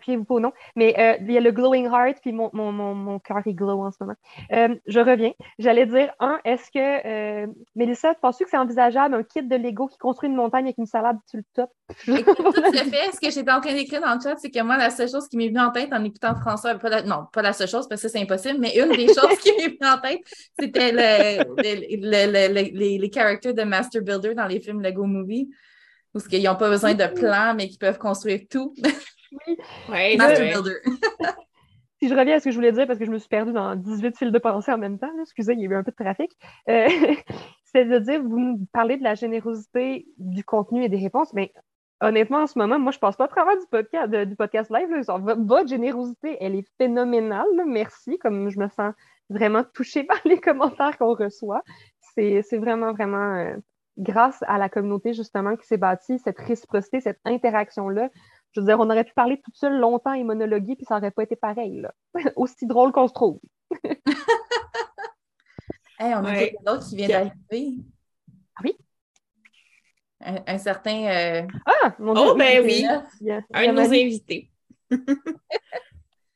[0.00, 2.70] fiez-vous pas au nom, mais euh, il y a le Glowing Heart, puis mon, mon,
[2.72, 4.14] mon, mon cœur est glow en ce moment.
[4.52, 5.32] Euh, je reviens.
[5.58, 7.06] J'allais dire, un, est-ce que,
[7.44, 10.78] euh, Mélissa, penses-tu que c'est envisageable un kit de Lego qui construit une montagne avec
[10.78, 11.70] une salade sur le top?
[12.06, 13.12] Écoute, tout à fait.
[13.12, 15.28] Ce que j'étais en train d'écrire dans le chat, c'est que moi, la seule chose
[15.28, 17.88] qui m'est venue en tête en écoutant François, pas la- non, pas la seule chose,
[17.88, 20.20] parce que c'est impossible, mais une des choses qui m'est venue en tête,
[20.58, 25.04] c'était le, le- le- le- les, les characters de Master Builder dans les films Lego
[25.06, 25.50] Movie,
[26.14, 28.74] où ce qu'ils n'ont pas besoin de plans, mais qu'ils peuvent construire tout.
[29.88, 30.52] Ouais, Master c'est vrai.
[30.52, 30.76] Builder.
[32.02, 33.52] Si je reviens à ce que je voulais dire, parce que je me suis perdue
[33.52, 35.84] dans 18 fils de pensée en même temps, là, excusez, il y a eu un
[35.84, 36.32] peu de trafic,
[36.68, 36.88] euh,
[37.64, 41.52] c'est de dire, vous nous parlez de la générosité du contenu et des réponses, mais
[42.00, 44.68] honnêtement, en ce moment, moi, je passe pas à travers du podcast, de- du podcast
[44.74, 44.90] live.
[44.90, 45.02] là.
[45.02, 47.46] Genre, v- votre générosité, elle est phénoménale.
[47.56, 47.62] là.
[47.64, 48.92] Merci, comme je me sens
[49.30, 51.62] vraiment touchée par les commentaires qu'on reçoit.
[52.16, 53.54] C'est c'est vraiment, vraiment euh,
[53.98, 58.08] grâce à la communauté, justement, qui s'est bâtie, cette réciprocité, cette interaction-là.
[58.52, 61.10] Je veux dire, on aurait pu parler toute seule longtemps et monologuer, puis ça aurait
[61.10, 61.92] pas été pareil, là.
[62.36, 63.40] Aussi drôle qu'on se trouve.
[65.98, 66.38] Hey, on a Ouais.
[66.50, 67.74] quelqu'un d'autre qui vient d'arriver.
[68.56, 68.76] Ah oui?
[70.20, 71.04] Un, un certain.
[71.06, 72.84] euh, Ah, mon Oh, Dieu, ben il y oui.
[72.86, 74.50] a- il y a- il y Un de nos invités.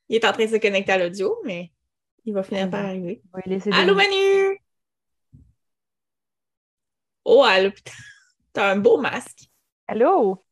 [0.09, 1.73] il est en train de se connecter à l'audio, mais
[2.25, 3.23] il va finir par arriver.
[3.45, 4.61] Laisser des- Allô, Manu!
[7.29, 7.91] Oh, allô, putain.
[8.53, 9.51] T'as un beau masque.
[9.89, 10.45] Allô?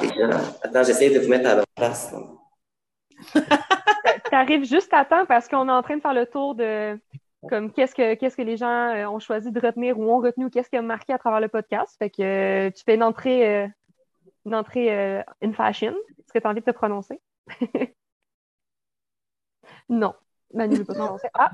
[0.00, 0.28] Déjà,
[0.62, 2.14] attends, j'essaie de vous mettre à la place.
[4.30, 7.00] T'arrives juste à temps parce qu'on est en train de faire le tour de
[7.48, 10.44] comme qu'est-ce que qu'est-ce que les gens euh, ont choisi de retenir ou ont retenu
[10.44, 11.96] ou qu'est-ce qui a marqué à travers le podcast.
[11.98, 13.68] Fait que euh, tu fais une entrée euh,
[14.44, 15.94] une entrée in fashion.
[16.18, 17.18] Est-ce que tu as envie de te prononcer?
[19.88, 20.14] non.
[20.52, 21.28] Manu ne veut pas se prononcer.
[21.32, 21.52] Ah!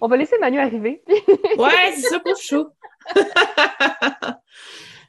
[0.00, 1.02] On va laisser Manu arriver.
[1.58, 2.68] Ouais, c'est ça pour chaud.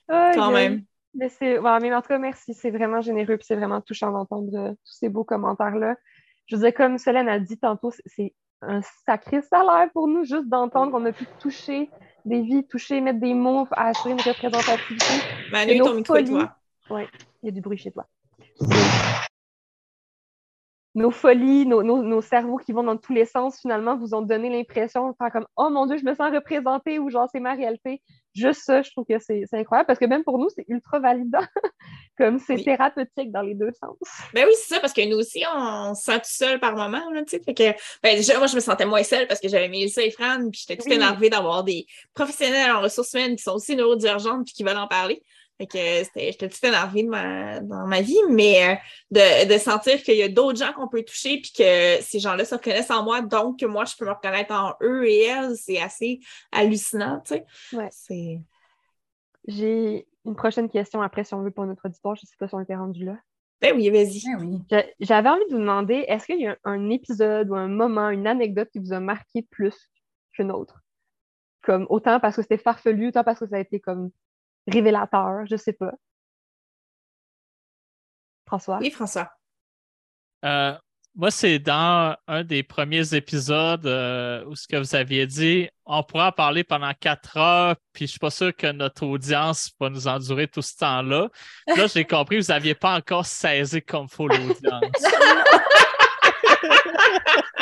[0.09, 0.83] Quand même.
[1.13, 2.53] Mais mais en tout cas, merci.
[2.53, 5.95] C'est vraiment généreux puis c'est vraiment touchant d'entendre euh, tous ces beaux commentaires-là.
[6.45, 10.47] Je veux dire, comme Solène a dit tantôt, c'est- un sacré salaire pour nous juste
[10.47, 11.91] d'entendre qu'on a pu toucher
[12.25, 15.05] des vies, toucher, mettre des mots, assurer une représentativité.
[15.51, 16.55] Manu, Et ton micro toi.
[16.89, 17.03] Oui,
[17.43, 18.07] il y a du bruit chez toi.
[20.97, 24.21] Nos folies, nos, nos- nos cerveaux qui vont dans tous les sens, finalement, vous ont
[24.23, 27.39] donné l'impression de faire comme Oh mon Dieu, je me sens représentée ou genre c'est
[27.39, 28.01] ma réalité.
[28.33, 31.39] Juste ça, je trouve que c'est incroyable parce que même pour nous, c'est ultra validant.
[32.17, 32.63] comme c'est Oui.
[32.63, 33.95] thérapeutique dans les deux sens.
[34.33, 37.11] Ben oui, c'est ça, parce que nous aussi, on se sent tout seul par moment,
[37.11, 37.21] là.
[37.27, 40.09] Fait que, ben déjà, moi, je me sentais moins seule parce que j'avais Mélissa et
[40.09, 40.95] Fran, puis j'étais toute Oui.
[40.95, 44.87] énervée d'avoir des professionnels en ressources humaines qui sont aussi neurodivergentes puis qui veulent en
[44.87, 45.21] parler.
[45.57, 48.75] Fait que euh, j'étais toute énervée de ma- dans ma vie, mais euh,
[49.11, 52.45] de, de sentir qu'il y a d'autres gens qu'on peut toucher puis que ces gens-là
[52.45, 55.55] se reconnaissent en moi, donc que moi, je peux me reconnaître en eux et elles,
[55.55, 56.19] c'est assez
[56.51, 57.45] hallucinant, tu sais.
[57.73, 57.89] Ouais.
[57.91, 58.39] C'est...
[59.47, 62.15] J'ai une prochaine question après, si on veut, pour notre auditoire.
[62.15, 63.17] Je ne sais pas si on était rendu là.
[63.61, 64.21] Ben oui, vas-y.
[64.25, 64.59] Ben oui.
[64.69, 67.67] J'a- J'avais envie de vous demander, est-ce qu'il y a un, un épisode ou un
[67.67, 69.89] moment, une anecdote qui vous a marqué plus
[70.33, 70.81] qu'une autre?
[71.63, 74.11] Comme autant parce que c'était farfelu, autant parce que ça a été comme
[74.67, 75.93] révélateur, je sais pas.
[78.45, 78.77] François?
[78.79, 79.31] Oui, François.
[80.45, 80.73] Euh,
[81.15, 86.03] moi, c'est dans un des premiers épisodes euh, où ce que vous aviez dit, on
[86.03, 89.89] pourra en parler pendant quatre heures, puis je suis pas sûr que notre audience va
[89.89, 91.29] nous endurer tout ce temps-là.
[91.65, 94.61] Puis Là, j'ai compris que vous n'aviez pas encore saisi comme faut l'audience.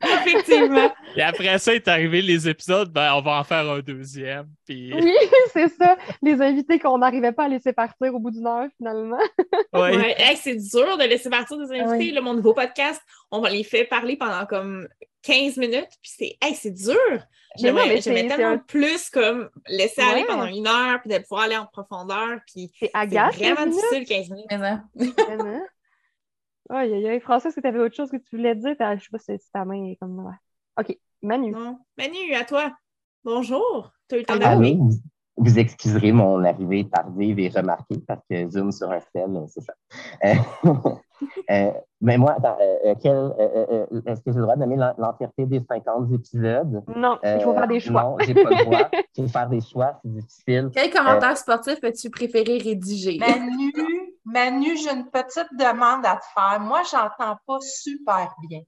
[0.26, 0.92] Effectivement.
[1.16, 4.46] Et après ça est arrivé les épisodes, ben, on va en faire un deuxième.
[4.66, 4.92] Puis...
[4.94, 5.12] Oui,
[5.52, 5.96] c'est ça.
[6.22, 9.18] Les invités qu'on n'arrivait pas à laisser partir au bout d'une heure, finalement.
[9.72, 9.96] Ouais.
[9.96, 10.14] Ouais.
[10.18, 11.96] Hey, c'est dur de laisser partir des invités.
[11.96, 12.10] Oui.
[12.12, 14.88] Là, mon nouveau podcast, on va les faire parler pendant comme
[15.22, 15.88] 15 minutes.
[16.02, 16.94] Puis c'est hey, c'est dur.
[17.08, 17.18] Mais
[17.72, 20.26] non, J'aimerais mais j'aimerais c'est- c'est tellement un- plus comme laisser aller Ouais.
[20.26, 22.38] pendant une heure puis de pouvoir aller en profondeur.
[22.46, 23.34] Puis C'est c'est agace.
[23.36, 25.16] vraiment 15 minutes, difficile 15 minutes.
[26.70, 27.20] Aïe, aïe, aïe.
[27.20, 28.74] François, est-ce que tu avais autre chose que tu voulais dire?
[28.78, 30.18] T'as- Je sais pas si ta main est comme.
[30.24, 30.32] ouais.
[30.78, 30.98] OK.
[31.22, 31.52] Manu.
[31.52, 31.78] Non.
[31.96, 32.72] Manu, à toi.
[33.24, 33.92] Bonjour.
[34.08, 34.76] Tu as eu le temps Allô, d'arriver?
[34.78, 34.90] vous,
[35.38, 39.74] vous excuserez mon arrivée tardive et remarquée parce que Zoom sur un sel, c'est ça.
[40.24, 40.34] Euh,
[41.50, 43.32] euh, mais moi, attends, euh, quel,
[44.06, 46.84] est-ce que j'ai le droit de nommer l'en- l'entièreté des 50 épisodes?
[46.94, 48.02] Non, il faut faire des choix.
[48.02, 48.90] Non, j'ai pas le droit.
[49.18, 50.70] Il faut faire des choix, c'est difficile.
[50.74, 53.16] Quel commentaire sportif as-tu préféré rédiger?
[53.18, 53.72] Manu,
[54.26, 56.60] Manu, j'ai une petite demande à te faire.
[56.60, 58.60] Moi, j'entends pas super bien.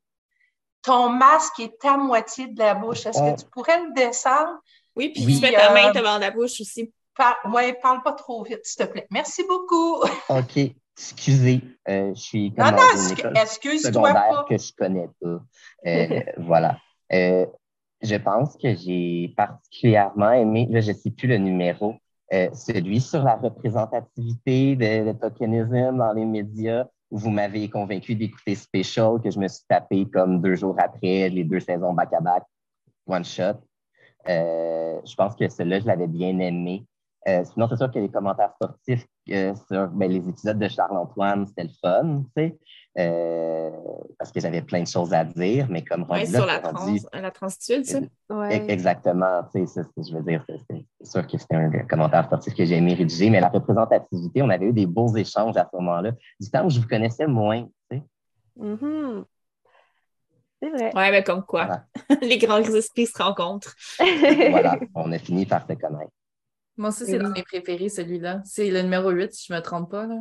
[0.83, 3.05] Ton masque est à moitié de la bouche.
[3.07, 4.59] Est-ce que tu pourrais le descendre?
[4.97, 5.35] Oui, puis Oui.
[5.37, 6.93] tu mets ta Euh, main devant la bouche aussi.
[7.17, 7.37] Par...
[7.53, 9.07] Oui, parle pas trop vite, s'il te plaît.
[9.11, 9.97] Merci beaucoup.
[10.29, 10.57] OK,
[10.97, 14.45] excusez, euh, je suis comme Non, dans non, une excu- école excuse-toi secondaire pas.
[14.49, 15.41] que je connais pas.
[15.87, 16.79] Euh, voilà.
[17.13, 17.47] Euh,
[18.01, 21.97] je pense que j'ai particulièrement aimé, là, je ne sais plus le numéro,
[22.33, 28.55] euh, celui sur la représentativité de, de tokenism dans les médias, vous m'avez convaincu d'écouter
[28.55, 32.43] Special, que je me suis tapé comme deux jours après, les deux saisons back-à-back,
[33.07, 33.61] one shot.
[34.29, 36.85] Euh, je pense que celui-là, je l'avais bien aimé.
[37.29, 41.47] Euh, sinon, c'est sûr que les commentaires sportifs euh, sur ben, les épisodes de Charles-Antoine,
[41.47, 42.59] c'était le fun, tu sais,
[42.99, 43.71] euh,
[44.19, 46.71] parce que j'avais plein de choses à dire, mais comme Oui, rendu sur là, la,
[46.71, 47.99] rendu- trans, la transitude, ça?
[48.31, 48.65] Ouais.
[48.71, 52.77] Exactement, tu sais, je veux dire, c'est- sûr que c'était un commentaire sportif que j'ai
[52.77, 56.51] aimé rédiger, mais la représentativité, on avait eu des beaux échanges à ce moment-là, du
[56.51, 58.03] temps où je vous connaissais moins, tu sais.
[58.57, 59.25] Mhm.
[60.63, 60.93] C'est vrai.
[60.97, 61.67] Ouais, mais comme quoi.
[61.67, 61.85] Voilà.
[62.23, 63.75] Les grands esprits se rencontrent.
[64.51, 66.11] voilà, on a fini par se connaître.
[66.79, 67.19] Moi aussi, c'est Oui.
[67.19, 68.41] l'un de mes préférés, celui-là.
[68.45, 70.07] C'est le numéro 8, si je ne me trompe pas.
[70.07, 70.17] Là.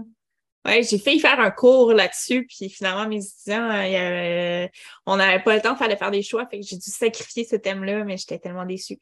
[0.65, 4.71] Ouais, j'ai failli faire un cours là-dessus, puis finalement, mes étudiants, euh, il y avait-
[5.05, 7.45] on n'avait pas le temps, il fallait faire des choix, fait que j'ai dû sacrifier
[7.45, 8.97] ce thème-là, mais j'étais tellement déçue.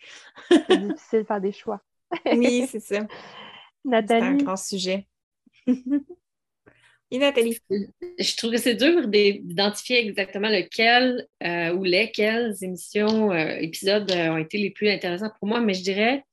[0.50, 1.82] C'est difficile de faire des choix.
[2.32, 3.00] Oui, c'est ça.
[3.00, 3.10] C'est un
[3.86, 4.44] Nathalie?
[4.44, 5.08] grand sujet.
[7.12, 7.58] Et Nathalie?
[8.20, 14.30] Je trouve que c'est dur d'identifier exactement lequel euh, ou lesquelles émissions, euh, épisodes euh,
[14.32, 16.24] ont été les plus intéressants pour moi, mais je dirais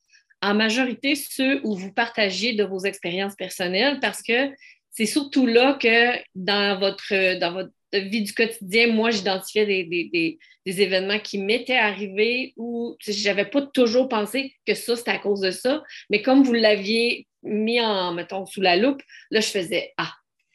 [0.42, 4.50] en majorité ceux où vous partagez de vos expériences personnelles parce que
[4.90, 10.38] c'est surtout là que dans votre, dans votre vie du quotidien, moi, j'identifiais des, des,
[10.66, 15.40] des, événements qui m'étaient arrivés ou j'avais pas toujours pensé que ça, c'était à cause
[15.40, 19.92] de ça, mais comme vous l'aviez mis en, mettons, sous la loupe, là, je faisais
[19.96, 20.12] Ah,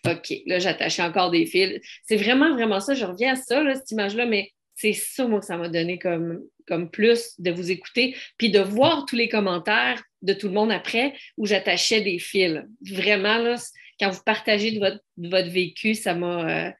[0.07, 1.79] OK, là, j'attachais encore des fils.
[2.03, 2.93] C'est vraiment, vraiment ça.
[2.93, 5.97] Je reviens à ça, là, cette image-là, mais c'est ça, moi, que ça m'a donné
[5.97, 10.53] comme, comme plus de vous écouter, puis de voir tous les commentaires de tout le
[10.53, 12.61] monde après où j'attachais des fils.
[12.87, 13.55] Vraiment, là,
[13.99, 16.67] quand vous partagez de votre, votre vécu, ça m'a.
[16.67, 16.71] euh,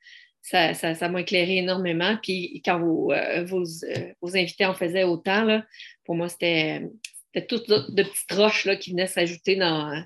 [0.44, 2.18] ça, ça, éclairé énormément.
[2.22, 5.66] Puis quand vos, euh, vos, euh, vos invités en faisaient autant, là,
[6.06, 6.84] pour moi, c'était
[7.50, 10.02] toutes de, petites roches là, qui venaient s'ajouter dans,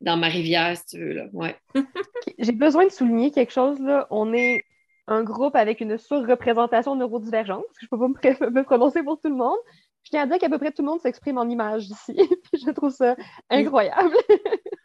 [0.00, 1.28] dans ma rivière, si tu veux.
[1.32, 1.54] Ouais.
[2.38, 3.78] J'ai besoin de souligner quelque chose.
[3.80, 4.08] Là.
[4.10, 4.62] On est
[5.08, 7.64] un groupe avec une surreprésentation neurodivergente.
[7.64, 9.56] parce que Je ne peux pas me, me prononcer pour tout le monde.
[10.04, 12.14] Je tiens à dire qu'à peu près tout le monde s'exprime en images ici.
[12.52, 13.14] Puis je trouve ça
[13.50, 14.14] incroyable.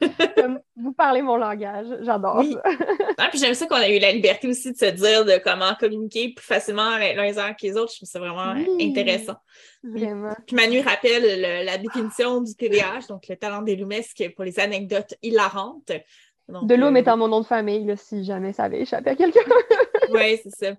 [0.36, 1.86] Comme vous parlez mon langage.
[2.02, 2.54] J'adore Oui.
[2.54, 2.64] ça.
[3.20, 5.76] Ah, puis j'aime ça qu'on a eu la liberté aussi de se dire de comment
[5.80, 7.92] communiquer plus facilement les uns que les autres.
[7.94, 8.90] Je trouve ça vraiment Oui.
[8.90, 9.36] intéressant.
[9.84, 10.34] Vraiment.
[10.48, 14.60] Puis Manu rappelle le- la définition du TDAH, donc le talent des lumesques pour les
[14.60, 15.92] anecdotes hilarantes.
[16.50, 19.12] Donc, De l'homme euh, étant mon nom de famille, là, si jamais ça avait échappé
[19.12, 19.40] à quelqu'un.
[20.12, 20.76] Oui, c'est ça.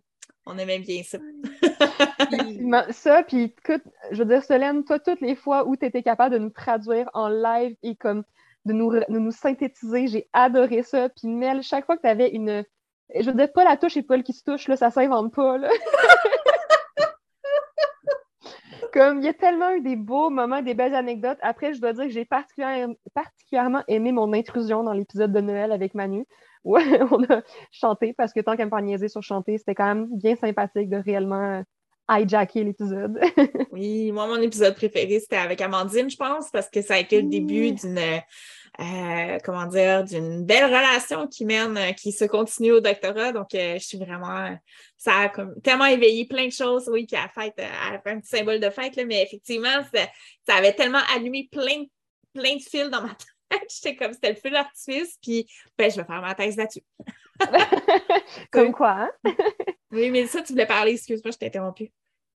[0.47, 1.19] On aimait bien ça.
[2.91, 6.35] Ça, puis écoute, je veux dire, Solène, toi, toutes les fois où tu étais capable
[6.35, 8.25] de nous traduire en live et comme
[8.65, 11.09] de nous, de nous synthétiser, j'ai adoré ça.
[11.09, 12.65] Puis Mel, chaque fois que tu avais une.
[13.15, 15.59] Je veux dire, pas la touche et Paul qui se touche, là, ça s'invente pas.
[15.59, 15.71] Là.
[18.95, 21.39] comme il y a tellement eu des beaux moments, des belles anecdotes.
[21.43, 25.73] Après, je dois dire que j'ai particulièrement, particulièrement aimé mon intrusion dans l'épisode de Noël
[25.73, 26.25] avec Manu.
[26.65, 26.77] Où
[27.11, 30.09] on a chanté parce que tant qu'à me faire niaiser sur chanter, c'était quand même
[30.13, 31.63] bien sympathique de réellement
[32.09, 33.19] hijacker l'épisode.
[33.73, 37.21] Oui, moi, mon épisode préféré, c'était avec Amandine, je pense, parce que ça a été
[37.21, 42.71] le début d'une, euh, comment dire, d'une belle relation qui mène, euh, qui se continue
[42.71, 43.33] au doctorat.
[43.33, 44.57] Donc, euh, je suis vraiment,
[44.97, 46.89] ça a comme tellement éveillé plein de choses.
[46.89, 49.05] Oui, puis à la fête, euh, elle a fait un petit symbole de fête, là,
[49.05, 50.03] mais effectivement, ça,
[50.47, 51.85] ça avait tellement allumé plein,
[52.33, 53.34] plein de fils dans ma tête.
[53.71, 55.47] J'étais comme, c'était le feu d'artifice, puis
[55.79, 56.83] ben, je vais faire ma thèse là-dessus.
[58.51, 59.11] Comme quoi, hein?
[59.93, 61.93] Oui, mais ça, tu voulais parler, excuse-moi, je t'ai interrompu.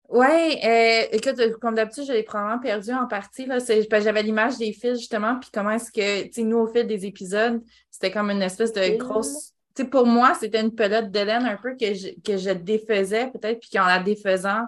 [0.09, 3.45] Oui, euh, écoute, comme d'habitude, je l'ai probablement perdu en partie.
[3.45, 3.57] Là.
[3.59, 6.85] Que J'avais l'image des fils, justement, puis comment est-ce que, tu sais, nous, au fil
[6.85, 9.53] des épisodes, c'était comme une espèce de grosse.
[9.75, 12.51] Tu sais, pour moi, c'était une pelote de laine un peu que je, que je
[12.51, 14.65] défaisais, peut-être, puis qu'en la défaisant,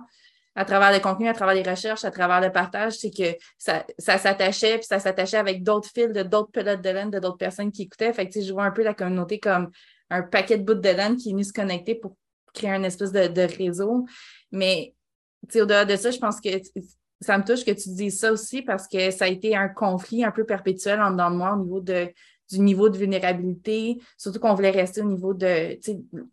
[0.60, 3.86] à travers le contenu, à travers les recherches, à travers le partage, c'est que ça,
[3.98, 7.38] ça s'attachait, puis ça s'attachait avec d'autres fils, de d'autres pelotes de laine, de d'autres
[7.38, 8.12] personnes qui écoutaient.
[8.12, 9.72] Fait que, je vois un peu la communauté comme
[10.10, 12.18] un paquet de bouts de laine qui est venu se connecter pour
[12.54, 14.06] créer un espèce de, réseau.
[14.52, 14.94] Mais
[15.56, 16.50] au-delà de ça, je pense que
[17.22, 20.26] ça me touche que tu dises ça aussi parce que ça a été un conflit
[20.26, 22.12] un peu perpétuel en dedans de moi au niveau de,
[22.52, 25.80] du niveau de vulnérabilité, surtout qu'on voulait rester au niveau de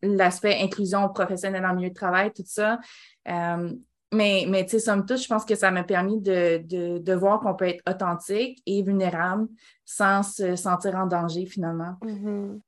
[0.02, 2.80] l'aspect inclusion professionnelle en milieu de travail, tout ça.
[3.28, 3.72] Euh,
[4.12, 6.98] mais, mais tu sais, ça me touche, je pense que ça m'a permis de, de,
[6.98, 9.48] de voir qu'on peut être authentique et vulnérable
[9.84, 11.96] sans se sentir en danger finalement.
[12.02, 12.60] Mhm.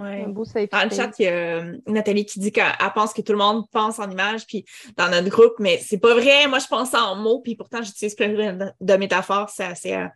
[0.00, 0.24] Ouais.
[0.24, 3.12] Un beau Dans le chat, il y a euh, Nathalie qui dit qu'elle elle pense
[3.12, 4.64] que tout le monde pense en images, puis
[4.96, 6.46] dans notre groupe, mais c'est pas vrai.
[6.48, 9.50] Moi, je pense en mots, puis pourtant, j'utilise plein de, métaphores.
[9.50, 10.06] C'est assez euh,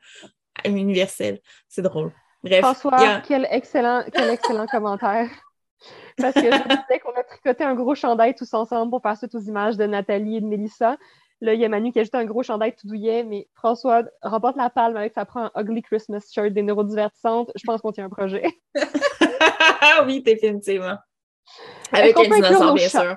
[0.64, 1.38] universel.
[1.68, 2.12] C'est drôle.
[2.42, 2.60] Bref.
[2.60, 5.28] François, a- quel excellent, quel excellent commentaire.
[6.16, 9.34] Parce que je disais qu'on a tricoté un gros chandail tous ensemble pour faire suite
[9.34, 10.96] aux images de Nathalie et de Mélissa.
[11.40, 14.04] Là, il y a Manu qui a juste un gros chandail tout douillet, mais François
[14.22, 17.50] remporte la palme avec ça prend un Ugly Christmas shirt des neurodivertissantes.
[17.54, 18.44] Je pense qu'on tient un projet.
[20.06, 20.96] oui, définitivement.
[21.92, 23.16] Avec un dinosaure, nos bien sûr.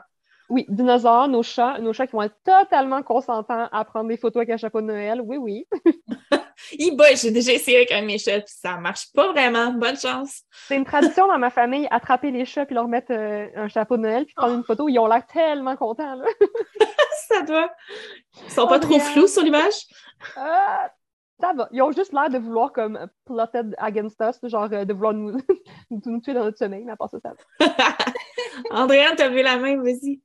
[0.50, 4.42] Oui, dinosaures, nos chats, nos chats qui vont être totalement consentants à prendre des photos
[4.42, 5.22] avec un chapeau de Noël.
[5.22, 5.68] Oui, oui.
[6.72, 9.72] Hi boy, j'ai déjà essayé avec un de mes chats, puis ça marche pas vraiment.
[9.72, 10.44] Bonne chance.
[10.68, 13.98] C'est une tradition dans ma famille, attraper les chats puis leur mettre euh, un chapeau
[13.98, 14.90] de Noël puis prendre une photo.
[14.90, 16.26] Ils ont l'air tellement contents, là.
[17.30, 17.72] ça doit.
[18.46, 19.86] Ils sont pas trop flous sur l'image?
[20.36, 20.92] Ah,
[21.40, 21.70] ça va.
[21.72, 25.38] Ils ont juste l'air de vouloir comme plotted against us, genre euh, de vouloir nous,
[25.90, 27.68] nous tuer dans notre sommeil, mais à part ça, ça va.
[28.72, 30.22] Andréane, t'as levé la main, vas-y.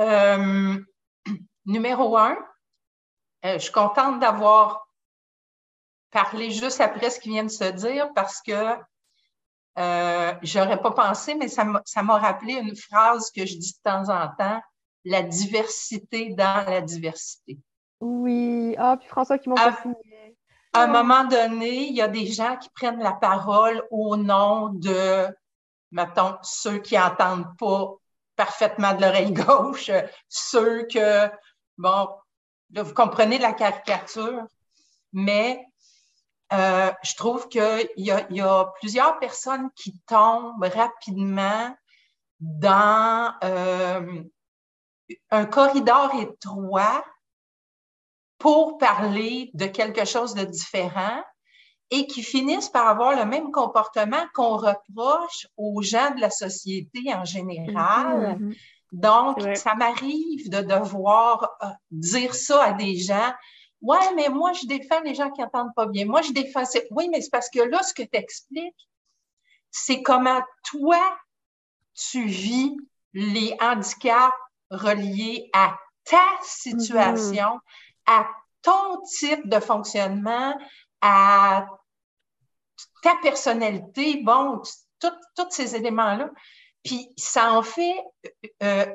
[0.00, 0.76] Euh,
[1.66, 2.36] numéro un,
[3.44, 4.87] euh, je suis contente d'avoir
[6.10, 8.76] parlé juste après ce qui vient de se dire parce que
[9.78, 13.72] euh, j'aurais pas pensé, mais ça m'a ça m'a rappelé une phrase que je dis
[13.72, 14.60] de temps en temps,
[15.04, 17.58] la diversité dans la diversité.
[18.00, 18.74] Oui.
[18.78, 19.72] Ah, puis François qui Ah.
[19.72, 20.36] pas signé.
[20.74, 24.68] À un moment donné, il y a des gens qui prennent la parole au nom
[24.68, 25.26] de,
[25.90, 27.94] mettons, ceux qui n'entendent pas
[28.36, 29.32] parfaitement de l'oreille
[29.72, 29.90] gauche,
[30.28, 31.28] ceux que,
[31.78, 32.08] bon,
[32.70, 34.44] là, vous comprenez la caricature,
[35.12, 35.64] mais
[36.52, 41.76] euh, je trouve qu'il y y a plusieurs personnes qui tombent rapidement
[42.40, 44.22] dans euh,
[45.30, 47.04] un corridor étroit
[48.38, 51.22] pour parler de quelque chose de différent
[51.90, 57.12] et qui finissent par avoir le même comportement qu'on reproche aux gens de la société
[57.14, 58.38] en général.
[58.38, 58.54] Mhm.
[58.92, 59.54] Donc, C'est vrai.
[59.54, 63.32] ça m'arrive de devoir euh, dire ça à des gens.
[63.80, 66.04] Ouais, mais moi, je défends les gens qui n'entendent pas bien.
[66.04, 66.64] Moi, je défends.
[66.90, 68.88] Oui, mais c'est parce que là, ce que tu expliques,
[69.70, 71.00] c'est comment toi,
[71.94, 72.76] tu vis
[73.12, 74.34] les handicaps
[74.70, 77.60] reliés à ta situation,
[78.06, 78.26] à
[78.62, 80.58] ton type de fonctionnement,
[81.00, 81.66] à
[83.02, 84.60] ta personnalité, bon,
[84.98, 86.30] tous ces éléments-là.
[86.84, 88.04] Puis ça en fait
[88.62, 88.86] euh,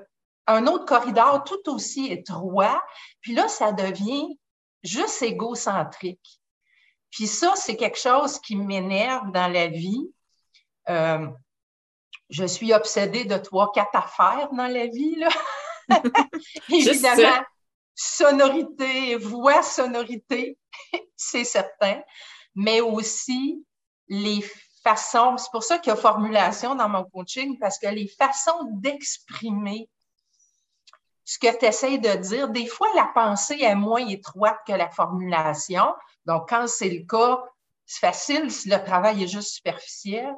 [0.48, 2.84] un autre corridor tout aussi étroit.
[3.22, 4.38] Puis là, ça devient
[4.84, 6.42] juste égocentrique.
[7.10, 10.12] Puis ça, c'est quelque chose qui m'énerve dans la vie.
[10.90, 11.28] Euh,
[12.30, 15.30] je suis obsédée de trois, quatre affaires dans la vie, là.
[16.70, 17.46] Évidemment, ça.
[17.94, 20.58] sonorité, voix, sonorité,
[21.16, 22.02] c'est certain,
[22.56, 23.64] mais aussi
[24.08, 24.44] les
[24.84, 28.68] façons, c'est pour ça qu'il y a formulation dans mon coaching, parce que les façons
[28.72, 29.90] d'exprimer
[31.26, 34.90] ce que tu essaies de dire, des fois, la pensée est moins étroite que la
[34.90, 35.94] formulation.
[36.26, 37.42] Donc, quand c'est le cas,
[37.86, 40.34] c'est facile si le travail est juste superficiel.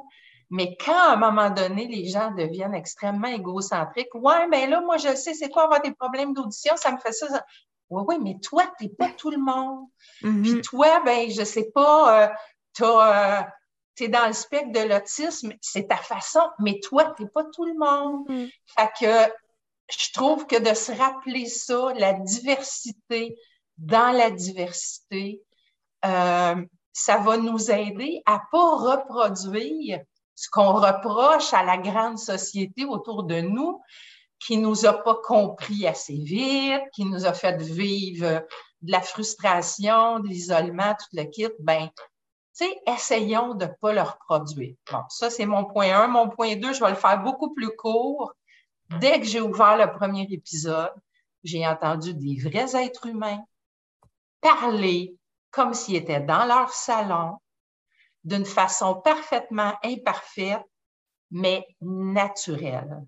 [0.52, 4.98] Mais quand, à un moment donné, les gens deviennent extrêmement égocentriques, ouais, mais là, moi,
[4.98, 7.28] je sais, c'est quoi avoir des problèmes d'audition, ça me fait ça.
[7.30, 7.46] ça.
[7.90, 9.88] Oui, oui, mais toi, tu n'es pas tout le monde.
[10.22, 10.42] Mhm.
[10.44, 12.28] Puis toi, ben, je sais pas, euh,
[13.96, 17.44] tu es dans le spectre de l'autisme, c'est ta façon, mais toi, tu n'es pas
[17.46, 18.28] tout le monde.
[18.28, 18.46] Mm.
[18.66, 19.34] Fait que
[19.90, 23.38] je trouve que de se rappeler ça, la diversité
[23.78, 25.42] dans la diversité,
[26.06, 26.56] euh,
[26.94, 30.00] ça va nous aider à pas reproduire
[30.34, 33.82] ce qu'on reproche à la grande société autour de nous,
[34.40, 38.46] qui nous a pas compris assez vite, qui nous a fait vivre
[38.82, 41.48] de la frustration, de l'isolement, tout le kit.
[41.60, 41.90] Ben,
[42.58, 44.76] tu sais, essayons de pas le reproduire.
[44.92, 46.08] Bon, ça, c'est mon point 1.
[46.08, 48.34] Mon point 2, je vais le faire beaucoup plus court.
[49.00, 50.94] Dès que j'ai ouvert le premier épisode,
[51.44, 53.44] j'ai entendu des vrais êtres humains
[54.42, 55.16] parler
[55.52, 57.38] comme s'ils étaient dans leur salon,
[58.24, 60.64] d'une façon parfaitement imparfaite,
[61.32, 63.06] mais naturelle.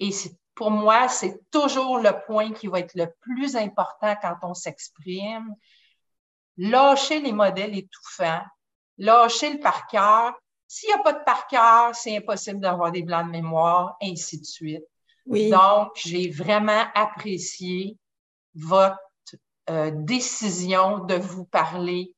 [0.00, 0.10] Et
[0.54, 5.54] pour moi, c'est toujours le point qui va être le plus important quand on s'exprime.
[6.56, 8.44] Lâcher les modèles étouffants,
[8.98, 10.34] lâcher le par cœur.
[10.66, 14.40] S'il n'y a pas de par cœur, c'est impossible d'avoir des blancs de mémoire, ainsi
[14.40, 14.84] de suite.
[15.26, 17.98] Donc, j'ai vraiment apprécié
[18.54, 18.98] votre
[19.68, 22.14] euh, décision de vous parler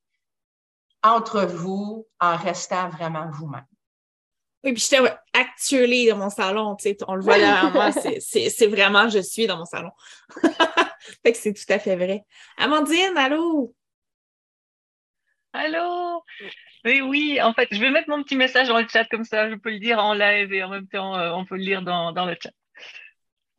[1.03, 3.65] entre vous en restant vraiment vous-même.
[4.63, 5.01] Oui, puis j'étais
[5.33, 9.47] actually dans mon salon, tu sais, on le voit derrière moi, c'est vraiment je suis
[9.47, 9.91] dans mon salon.
[11.23, 12.25] fait que c'est tout à fait vrai.
[12.57, 13.73] Amandine, allô?
[15.53, 16.23] Allô?
[16.85, 19.49] Oui, oui, en fait, je vais mettre mon petit message dans le chat comme ça,
[19.49, 21.81] je peux le dire en live et en même temps, euh, on peut le lire
[21.81, 22.51] dans, dans le chat.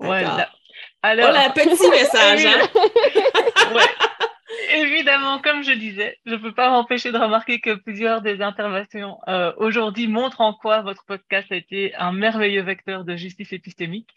[0.01, 0.49] Voilà.
[1.03, 2.47] Alors, voilà, petit message.
[2.47, 2.69] Hein?
[3.75, 3.83] ouais.
[4.73, 9.19] Évidemment, comme je disais, je ne peux pas m'empêcher de remarquer que plusieurs des interventions
[9.27, 14.15] euh, aujourd'hui montrent en quoi votre podcast a été un merveilleux vecteur de justice épistémique,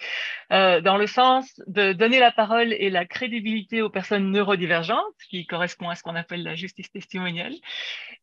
[0.52, 5.48] euh, dans le sens de donner la parole et la crédibilité aux personnes neurodivergentes, qui
[5.48, 7.56] correspond à ce qu'on appelle la justice testimoniale,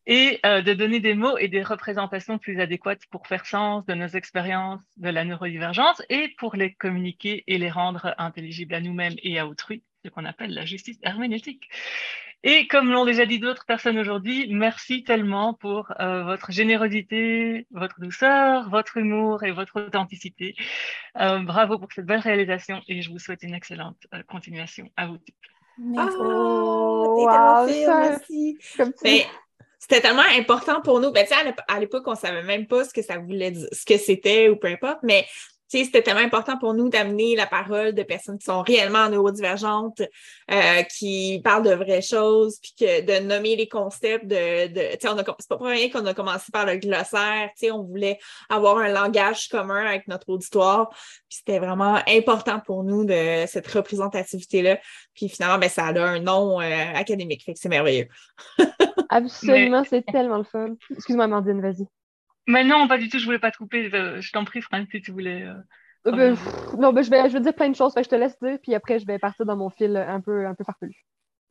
[0.07, 3.93] et euh, de donner des mots et des représentations plus adéquates pour faire sens de
[3.93, 9.15] nos expériences de la neurodivergence et pour les communiquer et les rendre intelligibles à nous-mêmes
[9.21, 11.69] et à autrui ce qu'on appelle la justice herméneutique.
[12.43, 17.99] Et comme l'ont déjà dit d'autres personnes aujourd'hui, merci tellement pour euh, votre générosité, votre
[17.99, 20.55] douceur, votre humour et votre authenticité.
[21.19, 25.05] Euh, bravo pour cette belle réalisation et je vous souhaite une excellente euh, continuation à
[25.05, 25.19] vous
[25.77, 26.17] Merci.
[26.19, 28.57] Oh, merci.
[29.79, 31.11] c'était tellement important pour nous.
[31.11, 31.25] Ben,
[31.67, 34.55] à l'époque, on savait même pas ce que ça voulait dire, ce que c'était ou
[34.55, 35.25] peu importe, mais
[35.71, 40.01] c'était tellement important pour nous d'amener la parole de personnes qui sont réellement neurodivergentes,
[40.51, 45.47] euh, qui parlent de vraies choses, puis que de nommer les concepts de, de c'est
[45.47, 48.19] pas pour rien qu'on a commencé par le glossaire, on voulait
[48.49, 53.67] avoir un langage commun avec notre auditoire, puis c'était vraiment important pour nous de cette
[53.67, 54.77] représentativité-là.
[55.15, 58.07] Puis finalement, ben, ça a un nom euh, académique, fait que c'est merveilleux.
[59.09, 60.75] Absolument, c'est tellement le fun.
[60.89, 61.85] Excuse-moi, Amandine, vas-y.
[62.47, 63.89] Mais non, pas du tout, je voulais pas te couper.
[63.89, 65.43] Je t'en prie, Franck, si tu voulais.
[65.43, 65.53] Euh,
[66.07, 66.35] euh, ben,
[66.79, 68.73] non, ben, je, vais, je vais dire plein de choses, je te laisse dire, puis
[68.73, 70.95] après, je vais partir dans mon fil un peu, un peu farfelu.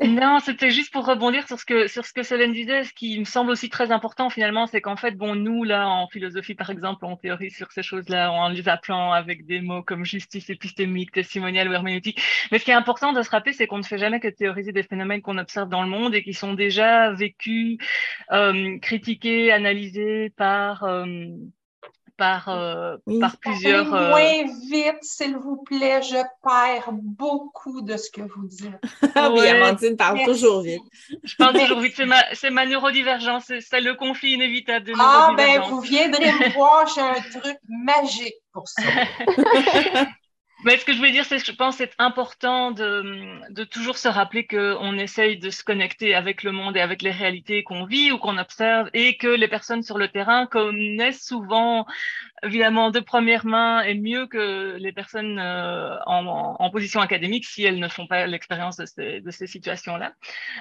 [0.03, 2.85] Non, c'était juste pour rebondir sur ce que sur ce que Solène disait.
[2.85, 6.09] Ce qui me semble aussi très important finalement, c'est qu'en fait, bon, nous là en
[6.09, 10.07] philosophie par exemple, on théorise sur ces choses-là en les appelant avec des mots comme
[10.07, 12.23] justice épistémique, testimoniale ou herméneutique.
[12.51, 14.73] Mais ce qui est important de se rappeler, c'est qu'on ne fait jamais que théoriser
[14.73, 17.77] des phénomènes qu'on observe dans le monde et qui sont déjà vécus,
[18.33, 21.05] euh, critiqués, analysés par euh,
[22.21, 23.95] par, euh, par plusieurs.
[23.95, 26.03] Euh, moins vite, s'il vous plaît.
[26.03, 28.71] Je perds beaucoup de ce que vous dites.
[29.17, 30.83] Ah oui, Amandine parle toujours vite.
[31.25, 31.95] Je parle toujours vite.
[31.97, 33.51] C'est ma, ma, neurodivergence.
[33.61, 36.87] C'est le conflit inévitable de Ah, ben, vous viendrez me voir.
[36.95, 38.83] J'ai un truc magique pour ça.
[40.65, 43.65] Mais ce que je voulais dire, c'est que je pense que c'est important de, de,
[43.65, 47.63] toujours se rappeler qu'on essaye de se connecter avec le monde et avec les réalités
[47.63, 51.87] qu'on vit ou qu'on observe et que les personnes sur le terrain connaissent souvent
[52.43, 57.65] évidemment de première main et mieux que les personnes euh, en, en, position académique si
[57.65, 60.13] elles ne font pas l'expérience de ces, de ces situations-là.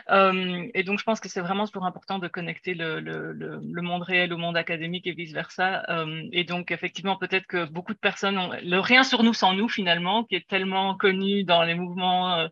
[0.09, 3.81] Euh, et donc, je pense que c'est vraiment toujours important de connecter le, le, le,
[3.81, 5.83] monde réel au monde académique et vice-versa.
[5.89, 9.53] Euh, et donc, effectivement, peut-être que beaucoup de personnes ont le rien sur nous sans
[9.53, 12.47] nous, finalement, qui est tellement connu dans les mouvements euh,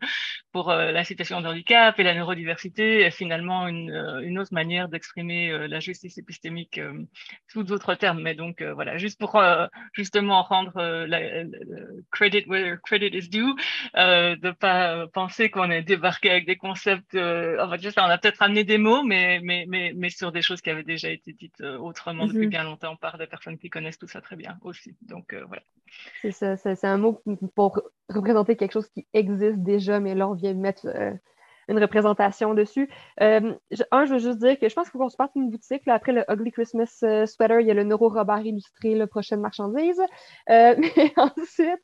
[0.58, 3.94] pour euh, la situation de handicap et la neurodiversité, est finalement une,
[4.24, 6.80] une autre manière d'exprimer la justice épistémique
[7.46, 8.20] sous d'autres termes.
[8.22, 13.54] Mais donc, voilà, juste pour euh, justement rendre euh, le credit where credit is due,
[13.96, 17.14] euh, de pas penser qu'on est débarqué avec des concepts.
[17.14, 20.42] en fait, juste, on a peut-être amené des mots, mais, mais, mais, mais sur des
[20.42, 22.50] choses qui avaient déjà été dites autrement depuis mhm.
[22.50, 24.96] bien longtemps par des personnes qui connaissent tout ça très bien aussi.
[25.02, 25.62] Donc voilà.
[26.20, 27.22] C'est ça, c'est un mot
[27.54, 30.86] pour représenter quelque chose qui existe déjà, mais là on vient mettre
[31.68, 32.88] une représentation dessus.
[33.20, 33.54] Euh,
[33.90, 35.86] un, je veux juste dire que je pense qu'il faut qu'on se parte une boutique.
[35.86, 39.40] après le Ugly Christmas euh, Sweater, il y a le Neuro Robert illustré, la prochaine
[39.40, 40.00] marchandise.
[40.50, 41.80] Euh, mais ensuite,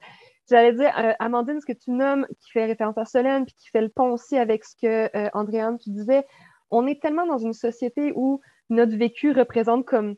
[0.48, 3.82] j'allais dire, Amandine, ce que tu nommes, qui fait référence à Solène, puis qui fait
[3.82, 6.26] le pont aussi avec ce que Andréane, tu disais,
[6.70, 8.40] on est tellement dans une société où
[8.70, 10.16] notre vécu représente comme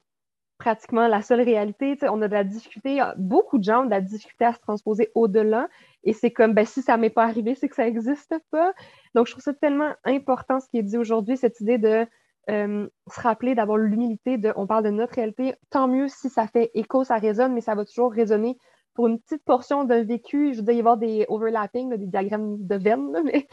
[0.58, 1.96] pratiquement la seule réalité.
[2.02, 5.10] on a de la difficulté, beaucoup de gens ont de la difficulté à se transposer
[5.14, 5.68] au-delà.
[6.04, 8.72] Et c'est comme, ben, si ça m'est pas arrivé, c'est que ça n'existe pas.
[9.14, 12.06] Donc, je trouve ça tellement important ce qui est dit aujourd'hui, cette idée de
[12.48, 16.46] euh, se rappeler d'avoir l'humilité de, on parle de notre réalité, tant mieux si ça
[16.46, 18.56] fait écho, ça résonne, mais ça va toujours résonner
[18.94, 22.56] pour une petite portion d'un vécu, je veux dire, y avoir des overlapping, des diagrammes
[22.66, 23.46] de veines, mais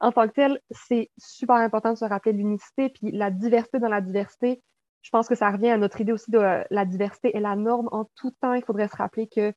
[0.00, 3.88] en tant que tel, c'est super important de se rappeler l'unicité, puis la diversité dans
[3.88, 4.62] la diversité.
[5.02, 7.56] Je pense que ça revient à notre idée aussi de euh, la diversité et la
[7.56, 7.88] norme.
[7.92, 9.52] En tout temps, il faudrait se rappeler que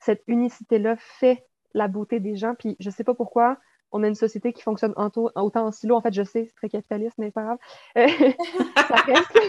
[0.00, 2.54] cette unicité-là fait la beauté des gens.
[2.54, 3.58] Puis je ne sais pas pourquoi,
[3.92, 5.96] on a une société qui fonctionne autant en silo.
[5.96, 7.58] En fait, je sais, c'est très capitaliste, mais pas grave.
[7.96, 8.08] Euh,
[8.76, 9.32] ça reste.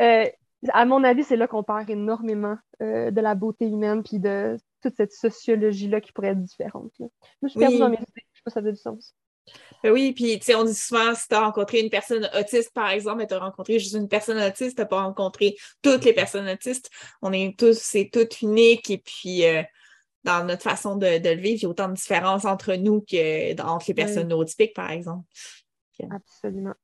[0.00, 0.24] Euh,
[0.72, 4.96] à mon avis, c'est là qu'on perd énormément de la beauté humaine puis de toute
[4.96, 6.90] cette sociologie-là qui pourrait être différente.
[6.98, 7.04] Je
[7.42, 8.26] me suis perdue dans mes idées.
[8.32, 9.14] Je sais pas si ça a du sens.
[9.82, 12.72] Ben oui, puis tu sais, on dit souvent, si tu as rencontré une personne autiste,
[12.72, 16.04] par exemple, et tu as rencontré juste une personne autiste, tu n'as pas rencontré toutes
[16.04, 16.90] les personnes autistes.
[17.20, 19.62] On est tous, c'est tout unique, et puis euh,
[20.24, 23.60] dans notre façon de, le vivre, il y a autant de différences entre nous que
[23.60, 25.26] entre les personnes neurotypiques, par exemple.
[26.10, 26.74] Absolument.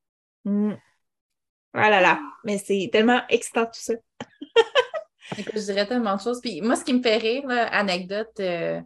[0.45, 0.75] Mm.
[1.73, 3.95] Ah là là, mais c'est tellement excitant tout ça.
[5.55, 6.41] je dirais tellement de choses.
[6.41, 8.81] Puis moi, ce qui me fait rire, anecdote, euh,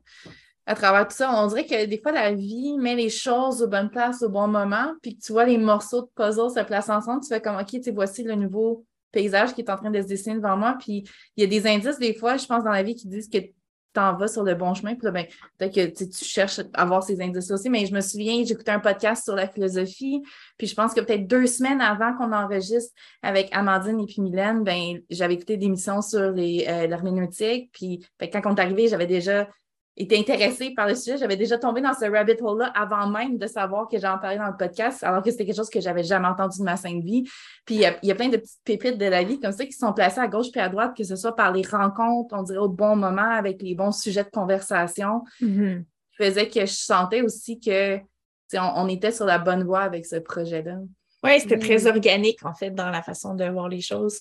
[0.66, 1.30] à travers tout ça.
[1.32, 4.48] On dirait que des fois, la vie met les choses aux bonnes places au bon
[4.48, 7.56] moment, puis que tu vois les morceaux de puzzle se placer ensemble, tu fais comme,
[7.56, 10.76] OK, tu voici le nouveau paysage qui est en train de se dessiner devant moi.
[10.78, 11.04] Puis
[11.36, 13.38] il y a des indices, des fois, je pense, dans la vie qui disent que
[13.92, 14.94] t'en vas sur le bon chemin.
[14.94, 15.24] Puis là, ben,
[15.56, 17.70] peut-être que tu cherches à avoir ces indices-là aussi.
[17.70, 20.20] Mais je me souviens, j'écoutais un podcast sur la philosophie.
[20.58, 22.92] Puis je pense que peut-être deux semaines avant qu'on enregistre
[23.22, 27.70] avec Amandine et puis Mylène, ben, j'avais écouté des émissions sur les, euh, l'herméneutique.
[27.72, 29.48] Puis quand on est arrivé, j'avais déjà
[29.96, 31.18] était intéressée par le sujet.
[31.18, 34.48] J'avais déjà tombé dans ce rabbit hole-là avant même de savoir que j'en parlais dans
[34.48, 37.24] le podcast, alors que c'était quelque chose que j'avais jamais entendu de ma sainte vie.
[37.64, 39.92] Puis il y, a, plein de petites pépites de la vie comme ça qui sont
[39.92, 42.68] placées à gauche puis à droite, que ce soit par les rencontres, on dirait au
[42.68, 45.22] bon moment, avec les bons sujets de conversation.
[45.40, 45.84] Mm-hmm.
[46.18, 48.00] faisait que je sentais aussi que
[48.56, 50.78] on, était sur la bonne voie avec ce projet-là.
[51.22, 54.20] Oui, c'était très organique, en fait, dans la façon de voir les choses.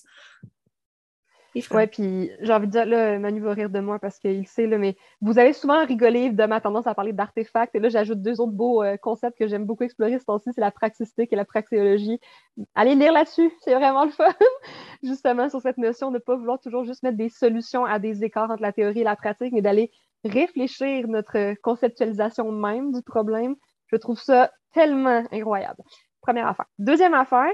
[1.54, 4.66] Oui, puis j'ai envie de dire, là, Manu va rire de moi parce qu'il sait,
[4.66, 7.74] là, mais vous avez souvent rigolé de ma tendance à parler d'artefacts.
[7.74, 10.60] Et là, j'ajoute deux autres beaux euh, concepts que j'aime beaucoup explorer ce temps-ci, c'est
[10.60, 12.18] la praxistique et la praxéologie.
[12.74, 14.34] Allez lire là-dessus, c'est vraiment le fun,
[15.02, 18.24] justement, sur cette notion de ne pas vouloir toujours juste mettre des solutions à des
[18.24, 19.92] écarts entre la théorie et la pratique, mais d'aller
[20.24, 23.54] réfléchir notre conceptualisation même du problème.
[23.88, 25.82] Je trouve ça tellement incroyable.
[26.20, 26.66] Première affaire.
[26.78, 27.52] Deuxième affaire,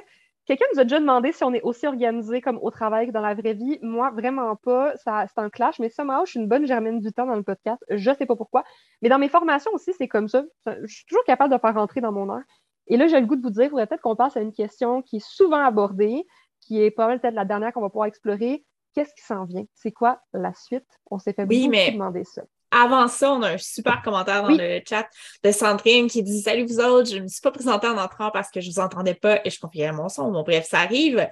[0.51, 3.20] Quelqu'un nous a déjà demandé si on est aussi organisé comme au travail que dans
[3.20, 3.78] la vraie vie.
[3.82, 4.96] Moi, vraiment pas.
[4.96, 7.44] Ça, c'est un clash, mais somehow, je suis une bonne germaine du temps dans le
[7.44, 7.80] podcast.
[7.88, 8.64] Je sais pas pourquoi.
[9.01, 10.42] Mais dans mes formations aussi, c'est comme ça.
[10.66, 12.42] Je suis toujours capable de faire rentrer dans mon heure.
[12.88, 14.51] Et là, j'ai le goût de vous dire, il faudrait peut-être qu'on passe à une
[14.51, 16.26] question qui est souvent abordée,
[16.59, 18.64] qui est mal peut-être la dernière qu'on va pouvoir explorer.
[18.96, 19.66] Qu'est-ce qui s'en vient?
[19.74, 20.98] C'est quoi la suite?
[21.12, 22.42] On s'est fait beaucoup demander ça.
[22.71, 25.09] Avant ça, on a un super commentaire dans le chat
[25.43, 28.31] de Sandrine qui dit Salut vous autres, je ne me suis pas présentée en entrant
[28.31, 30.31] parce que je ne vous entendais pas et je confiais mon son.
[30.31, 31.29] Bon, bref, ça arrive.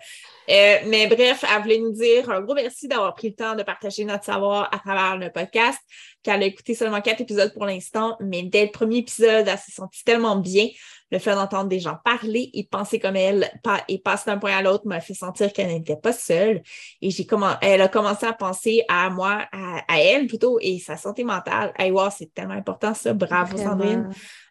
[0.50, 3.62] Euh, mais bref, elle voulait nous dire un gros merci d'avoir pris le temps de
[3.62, 5.78] partager notre savoir à travers le podcast,
[6.22, 9.72] qu'elle a écouté seulement quatre épisodes pour l'instant, mais dès le premier épisode, elle s'est
[9.72, 10.68] sentie tellement bien
[11.10, 13.50] le fait d'entendre des gens parler et penser comme elle
[13.88, 16.62] et passer d'un point à l'autre m'a fait sentir qu'elle n'était pas seule.
[17.00, 17.26] Et j'ai
[17.62, 21.72] elle a commencé à penser à moi, à, elle plutôt, et sa santé mentale.
[21.78, 23.14] Hey, wow, c'est tellement important ça.
[23.14, 24.10] Bravo, Sandrine.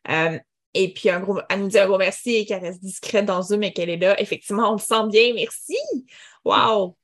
[0.10, 0.40] Euh,
[0.74, 3.42] et puis, un gros, elle nous dit un gros merci et qu'elle reste discrète dans
[3.42, 4.20] Zoom et qu'elle est là.
[4.22, 5.34] Effectivement, on le sent bien.
[5.34, 5.78] Merci.
[6.46, 6.98] Wow.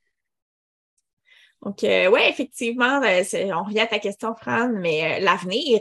[1.62, 3.22] Donc, euh, oui, effectivement, euh,
[3.54, 5.80] on revient à ta question, Fran, mais l'avenir,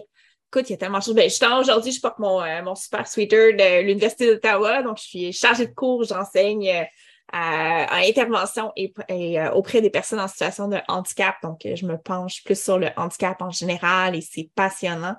[0.53, 1.15] écoute, il y a tellement de choses.
[1.15, 1.29] Ben,
[1.59, 4.84] aujourd'hui, je porte mon, euh, mon super sweater de l'Université d'Ottawa.
[4.84, 6.84] Donc, je suis chargée de cours, j'enseigne euh,
[7.31, 11.38] à, intervention et, euh, auprès des personnes en situation de handicap.
[11.41, 15.15] Donc, je me penche plus sur le handicap en général et c'est passionnant.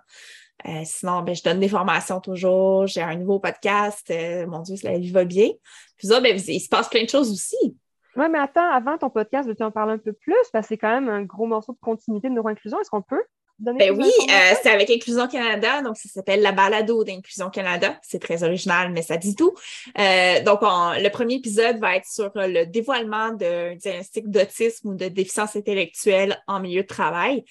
[0.85, 2.87] Sinon, ben, je donne des formations toujours.
[2.87, 4.13] J'ai un nouveau podcast.
[4.47, 5.49] mon Dieu, la vie va bien.
[5.97, 7.77] Puis ça, ben, il se passe plein de choses aussi.
[8.17, 10.35] Oui, mais attends, avant ton podcast, veux-tu en parler un peu plus?
[10.53, 12.81] Parce que c'est quand même un gros morceau de continuité de neuroinclusion.
[12.81, 13.25] Est-ce qu'on peut
[13.61, 17.97] ben oui, euh, c'est avec Inclusion Canada, donc ça s'appelle la balado d'Inclusion Canada.
[18.03, 19.55] C'est très original, mais ça dit tout.
[19.97, 25.07] Euh, donc, le premier épisode va être sur le dévoilement d'un diagnostic d'autisme ou de
[25.07, 27.45] déficience intellectuelle en milieu de travail.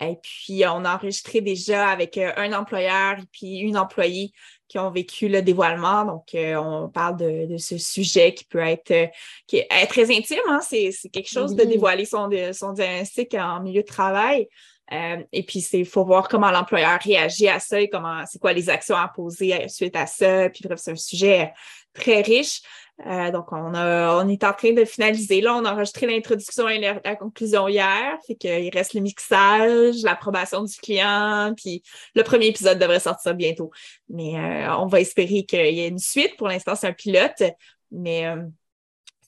[0.00, 4.32] Et puis, on a enregistré déjà avec euh, un employeur et puis une employée
[4.68, 6.04] qui ont vécu le dévoilement.
[6.04, 9.10] Donc, on parle de, ce sujet qui peut être,
[9.46, 10.38] qui est, très intime.
[10.48, 10.60] Hein.
[10.62, 14.48] C'est quelque chose de dévoiler son, son diagnostic en milieu de travail.
[14.92, 18.52] Euh, et puis, il faut voir comment l'employeur réagit à ça et comment, c'est quoi
[18.52, 20.50] les actions à poser suite à ça.
[20.50, 21.52] Puis bref, c'est un sujet
[21.94, 22.60] très riche.
[23.06, 25.40] Euh, donc, on, a, on est en train de finaliser.
[25.40, 28.18] Là, on a enregistré l'introduction et la, conclusion hier.
[28.26, 31.82] Fait qu'il reste le mixage, l'approbation du client, puis
[32.14, 33.70] le premier épisode devrait sortir bientôt.
[34.08, 36.36] Mais euh, on va espérer qu'il y ait une suite.
[36.36, 37.42] Pour l'instant, c'est un pilote.
[37.90, 38.26] Mais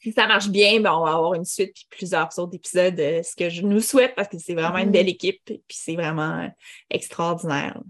[0.05, 3.22] si ça marche bien, ben, on va avoir une suite puis plusieurs autres épisodes, euh,
[3.22, 4.93] ce que je nous souhaite parce que c'est vraiment une Mhm.
[4.93, 6.49] belle équipe puis c'est vraiment euh,
[6.91, 7.81] extraordinaire.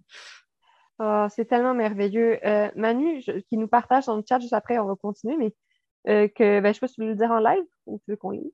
[1.01, 2.39] Ah, c'est tellement merveilleux.
[2.47, 5.53] Euh, Manu, je- qui nous partage dans le chat juste après, on va continuer, mais
[6.09, 8.17] euh, que ben, je sais pas tu veux le dire en live ou tu veux
[8.17, 8.53] qu'on lit.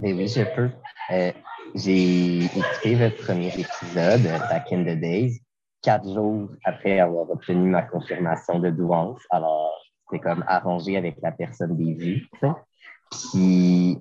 [0.00, 0.70] Mais oui, je peux.
[1.12, 1.32] Euh,
[1.74, 5.40] j'ai écouté votre premier épisode, euh, Back in the Days,
[5.82, 9.20] quatre jours après avoir obtenu ma confirmation de douance.
[9.30, 9.72] Alors,
[10.10, 12.28] c'est comme arrangé avec la personne des vues.
[13.10, 13.98] Puis,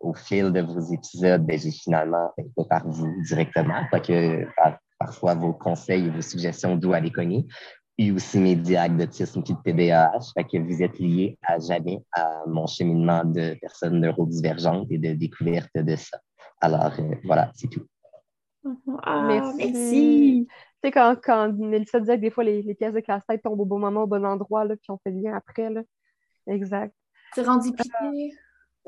[0.00, 4.46] au fil de vos épisodes, ben, j'ai finalement, ben, pas par vous directement, pas que
[4.56, 7.46] par- parfois vos conseils et vos suggestions d'où aller cogner,
[8.00, 10.32] et aussi mes diags d'autisme et de TDAH.
[10.32, 15.12] Fait que vous êtes liés à jamais à mon cheminement de personnes neurodivergentes et de
[15.12, 16.18] découverte de ça.
[16.62, 17.84] Alors, euh, voilà, c'est tout.
[19.02, 19.56] Ah, merci.
[19.58, 20.48] merci.
[20.48, 23.60] Tu sais, quand, quand Mélissa disait que des fois les, les pièces de casse-tête tombent
[23.60, 25.68] au bon moment, au bon endroit, là, puis on fait bien après.
[25.68, 25.82] Là.
[26.46, 26.94] Exact.
[27.34, 28.32] C'est rendu piqué.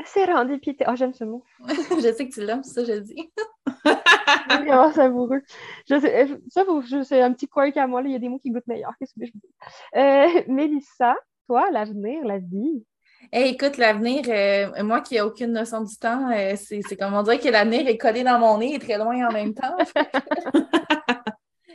[0.04, 0.84] C'est rendu pité.
[0.86, 1.44] Ah, j'aime ce mot.
[1.68, 3.32] je sais que tu l'aimes, ça, je le dis.
[4.48, 5.42] Vraiment savoureux.
[5.88, 6.64] Je sais, euh, ça,
[7.04, 8.02] c'est un petit quirk à moi.
[8.02, 8.08] Là.
[8.08, 8.92] Il y a des mots qui goûtent meilleur.
[8.98, 9.98] Qu'est-ce que je vous dis?
[9.98, 11.14] Euh, Mélissa,
[11.46, 12.84] toi, l'avenir, la vie?
[13.32, 17.14] Hey, écoute, l'avenir, euh, moi qui n'ai aucune notion du temps, euh, c'est c'est comme
[17.14, 19.76] on dirait que l'avenir est collé dans mon nez et très loin en même temps.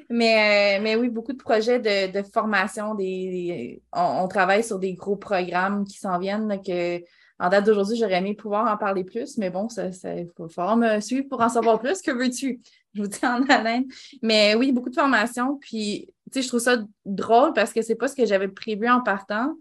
[0.10, 2.96] mais, euh, mais oui, beaucoup de projets de, de formation.
[2.96, 6.48] Des, des- on, on travaille sur des gros programmes qui s'en viennent.
[6.48, 7.02] là, que,
[7.40, 10.50] en date d'aujourd'hui, j'aurais aimé pouvoir en parler plus, mais bon, ça, ça, il va
[10.50, 12.02] falloir me suivre pour en savoir plus.
[12.02, 12.60] Que veux-tu?
[12.96, 13.86] Je vous dis en haleine.
[14.24, 15.58] Mais oui, beaucoup de formation.
[15.58, 18.90] Puis, tu sais, je trouve ça drôle parce que c'est pas ce que j'avais prévu
[18.90, 19.54] en partant.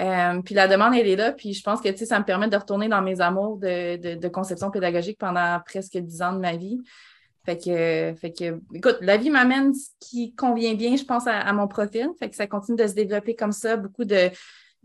[0.00, 1.32] Euh, puis la demande, elle est là.
[1.32, 3.96] Puis je pense que tu sais, ça me permet de retourner dans mes amours de,
[3.96, 6.78] de, de conception pédagogique pendant presque dix ans de ma vie.
[7.44, 11.52] Fait que, fait que, écoute, la vie m'amène ce qui convient bien, je pense, à
[11.52, 12.08] mon profil.
[12.18, 14.30] Fait que ça continue de se développer comme ça, beaucoup de,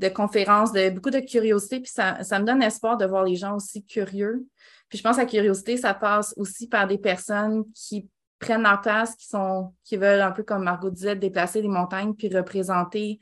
[0.02, 1.80] de conférences, de, beaucoup de curiosité.
[1.80, 4.46] Puis ça, ça me donne espoir de voir les gens aussi curieux.
[4.90, 8.82] Puis je pense que la curiosité, ça passe aussi par des personnes qui prennent leur
[8.82, 13.20] place, qui sont, qui veulent un peu comme Margot disait, déplacer les montagnes puis représenter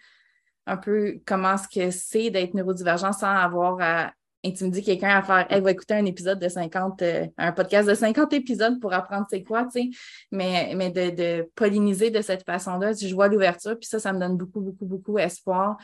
[0.66, 4.14] un peu comment ce que c'est d'être neurodivergent sans avoir à
[4.46, 7.94] intimider quelqu'un à faire elle va écouter un épisode de 50, euh, un podcast de
[7.94, 9.90] 50 épisodes pour apprendre c'est quoi, tu sais.
[10.32, 14.20] Mais, mais de, de polliniser de cette façon-là, je vois l'ouverture, puis ça, ça me
[14.20, 15.78] donne beaucoup, beaucoup, beaucoup espoir.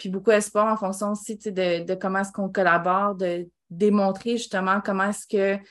[0.00, 4.80] Puis beaucoup espoir en fonction aussi de, de comment est-ce qu'on collabore, de démontrer justement
[4.80, 5.62] comment est-ce que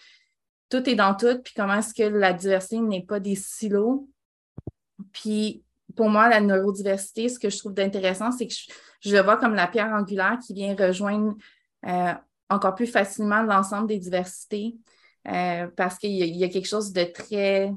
[0.69, 4.07] tout est dans tout, puis comment est-ce que la diversité n'est pas des silos.
[5.13, 5.63] Puis
[5.95, 8.71] pour moi, la neurodiversité, ce que je trouve d'intéressant, c'est que je,
[9.01, 11.35] je le vois comme la pierre angulaire qui vient rejoindre
[11.87, 12.13] euh,
[12.51, 14.75] encore plus facilement l'ensemble des diversités
[15.27, 17.73] euh, parce qu'il y, y a quelque chose de très,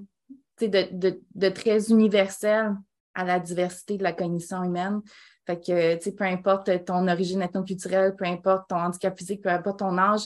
[0.60, 2.74] de, de- de très universel
[3.14, 5.00] à la diversité de la cognition humaine.
[5.46, 9.48] Fait que, tu sais, peu importe ton origine ethnoculturelle, peu importe ton handicap physique, peu
[9.48, 10.22] importe ton âge,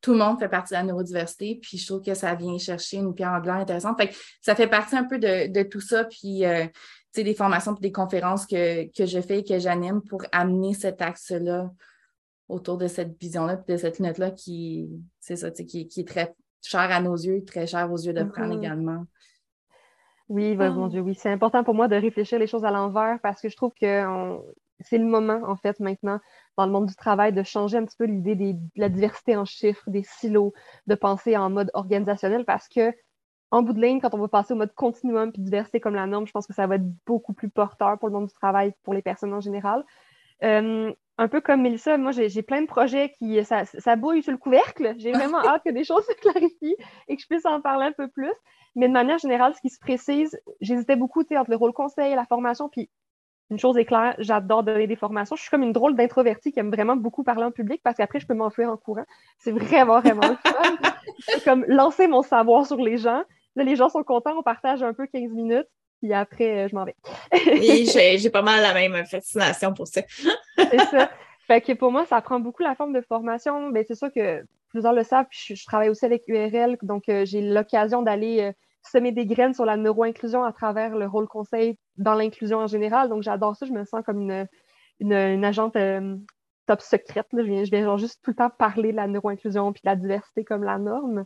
[0.00, 1.58] tout le monde fait partie de la neurodiversité.
[1.60, 4.00] Puis je trouve que ça vient chercher une pierre angulaire intéressante.
[4.00, 6.04] Fait que ça fait partie un peu de, de tout ça.
[6.04, 6.72] Puis, euh, tu
[7.12, 10.72] sais, des formations et des conférences que, que je fais et que j'anime pour amener
[10.74, 11.70] cet axe-là
[12.48, 14.88] autour de cette vision-là, puis de cette lunette-là qui,
[15.20, 17.96] c'est ça, tu sais, qui, qui est très chère à nos yeux, très chère aux
[17.98, 18.58] yeux de Fran Mhm.
[18.58, 19.04] également.
[20.30, 21.14] Oui, ben, mon Dieu, oui.
[21.16, 24.06] C'est important pour moi de réfléchir les choses à l'envers parce que je trouve que
[24.06, 24.44] on-
[24.80, 26.20] c'est le moment, en fait, maintenant,
[26.56, 29.44] dans le monde du travail, de changer un petit peu l'idée de la diversité en
[29.44, 30.54] chiffres, des silos,
[30.86, 32.94] de penser en mode organisationnel parce que,
[33.52, 36.06] en bout de ligne, quand on va passer au mode continuum puis diversité comme la
[36.06, 38.74] norme, je pense que ça va être beaucoup plus porteur pour le monde du travail,
[38.84, 39.84] pour les personnes en général.
[40.44, 44.32] Euh, un peu comme Mélissa, moi, j'ai plein de projets qui, ça, ça bouille sur
[44.32, 44.94] le couvercle.
[44.96, 46.76] J'ai vraiment hâte que des choses se clarifient
[47.08, 48.32] et que je puisse en parler un peu plus.
[48.74, 51.74] Mais de manière générale, ce qui se précise, j'hésitais beaucoup tu sais, entre le rôle
[51.74, 52.70] conseil et la formation.
[52.70, 52.88] Puis
[53.50, 55.36] une chose est claire, j'adore donner des formations.
[55.36, 58.18] Je suis comme une drôle d'introvertie qui aime vraiment beaucoup parler en public parce qu'après,
[58.18, 59.04] je peux m'enfuir en courant.
[59.36, 60.76] C'est vraiment, vraiment le fun.
[61.18, 63.24] C'est comme lancer mon savoir sur les gens.
[63.56, 65.68] Là, les gens sont contents, on partage un peu 15 minutes.
[66.00, 66.96] Puis après, euh, je m'en vais.
[67.32, 70.02] Et j'ai j'ai pas mal la même fascination pour ça.
[70.56, 71.10] C'est ça.
[71.46, 73.70] Fait que pour moi, ça prend beaucoup la forme de formation.
[73.70, 77.08] Ben, c'est sûr que plusieurs le savent, puis je, je travaille aussi avec URL, donc
[77.08, 81.26] euh, j'ai l'occasion d'aller euh, semer des graines sur la neuroinclusion à travers le rôle
[81.26, 83.08] conseil dans l'inclusion en général.
[83.08, 84.46] Donc j'adore ça, je me sens comme une,
[85.00, 86.16] une, une agente euh,
[86.66, 87.26] top secrète.
[87.32, 87.42] là.
[87.42, 89.90] Je viens, je viens genre juste tout le temps parler de la neuroinclusion puis de
[89.90, 91.24] la diversité comme la norme.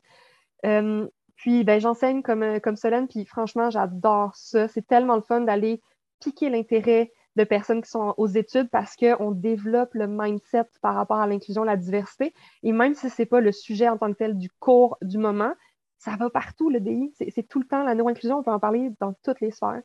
[1.37, 4.68] Puis ben, j'enseigne comme, euh, comme Solène, puis franchement, j'adore ça.
[4.68, 5.82] C'est tellement le fun d'aller
[6.20, 11.18] piquer l'intérêt de personnes qui sont aux études parce qu'on développe le mindset par rapport
[11.18, 12.32] à l'inclusion, la diversité.
[12.62, 15.18] Et même si ce n'est pas le sujet en tant que tel du cours du
[15.18, 15.53] moment,
[15.99, 17.12] ça va partout, le DI.
[17.30, 19.82] C'est tout le temps la neuroinclusion, on peut en parler dans toutes les sphères.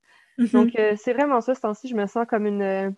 [0.54, 2.92] Donc, euh, c'est vraiment ça, ce temps-ci, je me sens comme une, euh,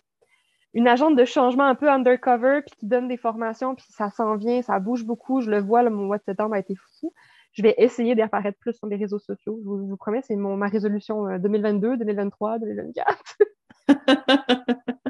[0.74, 4.36] une agente de changement un peu undercover, puis qui donne des formations, puis ça s'en
[4.36, 5.40] vient, ça bouge beaucoup.
[5.40, 7.12] Je le vois, mon mois de septembre a été fou.
[7.52, 9.58] Je vais essayer d'apparaître plus sur les réseaux sociaux.
[9.62, 13.36] Je vous, promets, c'est ma résolution 2022, 2023, 2024.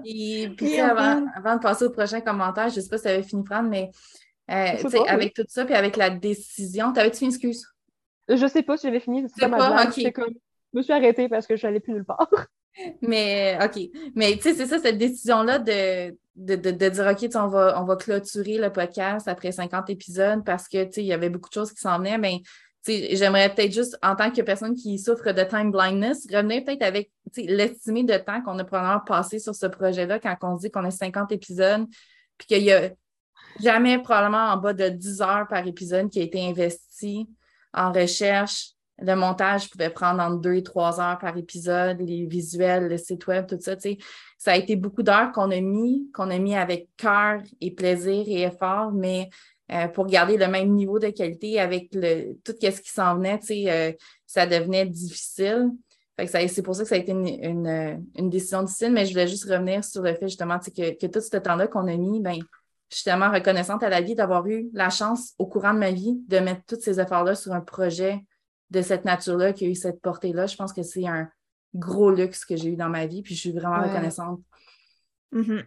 [0.04, 3.22] Et puis, avant, de passer au prochain commentaire, je ne sais pas si tu avais
[3.22, 3.90] fini, Fran, mais
[4.50, 7.66] euh, avec tout ça, puis avec la décision, t'avais-tu fini, excuse?
[8.28, 9.24] Je sais pas si j'avais fini.
[9.36, 12.28] C'est pas, Je me suis arrêtée parce que je n'allais plus nulle part.
[13.02, 13.80] Mais OK.
[14.14, 17.84] Mais tu sais, c'est ça, cette décision-là de, de, de, dire OK, on va, on
[17.84, 21.72] va clôturer le podcast après 50 épisodes parce que il y avait beaucoup de choses
[21.72, 22.18] qui s'en venaient.
[22.18, 22.42] Mais
[22.86, 27.10] j'aimerais peut-être juste, en tant que personne qui souffre de time blindness, revenir peut-être avec
[27.36, 30.90] l'estimé de temps qu'on a probablement passé sur ce projet-là quand on dit qu'on a
[30.90, 31.86] 50 épisodes,
[32.38, 32.90] puis qu'il y a
[33.60, 37.28] jamais probablement en bas de 10 heures par épisode qui a été investi
[37.72, 38.72] en recherche,
[39.02, 43.26] le montage pouvait prendre entre deux et trois heures par épisode, les visuels, le site
[43.26, 43.76] web, tout ça.
[44.38, 48.24] Ça a été beaucoup d'heures qu'on a mis, qu'on a mis avec cœur et plaisir
[48.26, 49.28] et effort, mais
[49.72, 53.40] euh, pour garder le même niveau de qualité avec le, tout ce qui s'en venait,
[53.50, 53.92] euh,
[54.26, 55.70] ça devenait difficile.
[56.18, 59.84] c'est pour ça que ça a été une, décision difficile, mais je voulais juste revenir
[59.84, 62.36] sur le fait justement que, que tout ce temps-là qu'on a mis, ben,
[62.90, 65.90] je suis tellement reconnaissante à la vie d'avoir eu la chance au courant de ma
[65.90, 68.22] vie de mettre tous ces efforts-là sur un projet
[68.72, 70.46] de cette nature-là, qui a eu cette portée-là.
[70.46, 71.28] Je pense que c'est un
[71.74, 74.40] gros luxe que j'ai eu dans ma vie, puis je suis vraiment reconnaissante.
[75.32, 75.64] Mm-hmm.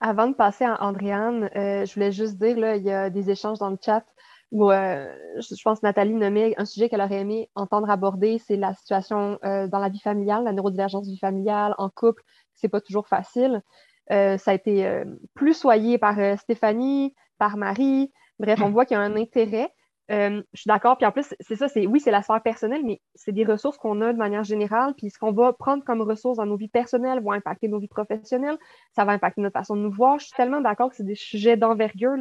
[0.00, 3.30] Avant de passer à Andréane, euh, je voulais juste dire, là, il y a des
[3.30, 4.04] échanges dans le chat
[4.50, 8.72] où euh, je pense Nathalie nommait un sujet qu'elle aurait aimé entendre aborder, c'est la
[8.74, 12.22] situation euh, dans la vie familiale, la neurodivergence vie familiale, en couple,
[12.54, 13.62] c'est pas toujours facile.
[14.08, 15.04] ça a été
[15.34, 18.10] plus soyé par Stéphanie, par Marie.
[18.38, 19.70] Bref, on voit qu'il y a un intérêt.
[20.10, 20.96] Euh, je suis d'accord.
[20.96, 23.76] Puis en plus, c'est ça, c'est oui, c'est la sphère personnelle, mais c'est des ressources
[23.76, 24.94] qu'on a de manière générale.
[24.96, 27.88] Puis ce qu'on va prendre comme ressources dans nos vies personnelles va impacter nos vies
[27.88, 28.58] professionnelles.
[28.94, 30.18] Ça va impacter notre façon de nous voir.
[30.18, 32.16] Je suis tellement d'accord que c'est des sujets d'envergure.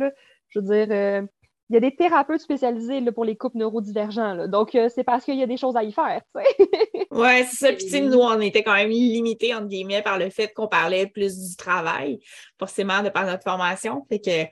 [0.49, 1.25] Je veux dire, euh,
[1.69, 4.33] il y a des thérapeutes spécialisés là, pour les couples neurodivergents.
[4.33, 4.47] Là.
[4.47, 6.21] Donc, euh, c'est parce qu'il y a des choses à y faire.
[6.35, 7.73] oui, c'est ça.
[7.73, 11.49] Puis, nous, on était quand même limités, entre guillemets, par le fait qu'on parlait plus
[11.49, 12.19] du travail,
[12.57, 14.05] forcément, de par notre formation.
[14.09, 14.45] Fait que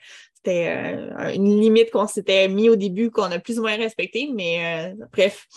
[0.46, 4.30] c'était euh, une limite qu'on s'était mis au début, qu'on a plus ou moins respectée,
[4.34, 5.48] mais euh, bref.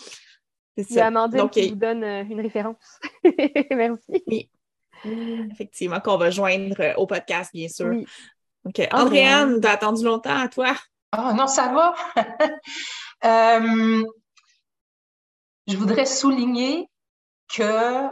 [0.77, 1.07] C'est ça.
[1.07, 2.99] Amandine qui vous donne euh, une référence.
[3.71, 4.23] Merci.
[4.27, 4.49] Oui.
[5.51, 7.87] Effectivement, qu'on va joindre au podcast, bien sûr.
[7.87, 8.05] Oui.
[8.65, 8.81] OK.
[8.91, 10.75] Andréane, t'as attendu longtemps à toi?
[11.11, 11.95] Ah non, ça va.
[15.67, 16.89] je voudrais souligner
[17.53, 18.07] que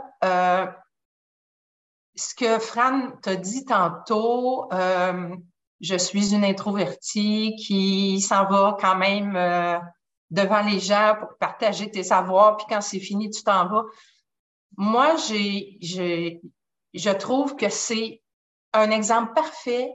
[2.15, 4.69] ce que Fran t'a dit tantôt,
[5.79, 9.77] je suis une introvertie qui s'en va quand même euh,
[10.31, 13.83] devant les gens pour partager tes savoirs, puis quand c'est fini, tu t'en vas.
[14.75, 16.41] Moi, j'ai,
[16.93, 18.21] je trouve que c'est
[18.73, 19.89] un exemple parfait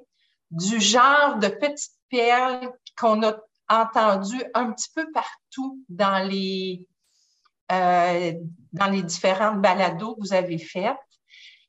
[0.50, 3.36] du genre de petite perle qu'on a
[3.68, 6.86] entendu un petit peu partout dans les,
[7.70, 8.32] euh,
[8.72, 10.96] dans les différentes balados que vous avez faites.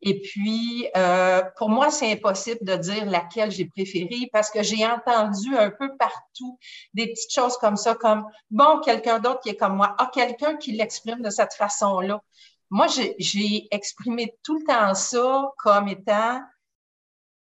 [0.05, 4.85] Et puis, euh, pour moi, c'est impossible de dire laquelle j'ai préférée parce que j'ai
[4.85, 6.59] entendu un peu partout
[6.93, 10.57] des petites choses comme ça, comme, bon, quelqu'un d'autre qui est comme moi, ah, quelqu'un
[10.57, 12.21] qui l'exprime de cette façon-là.
[12.69, 12.87] Moi,
[13.17, 16.41] j'ai exprimé tout le temps ça comme étant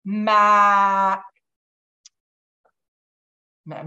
[0.05, 1.23] ma,
[3.65, 3.85] ma,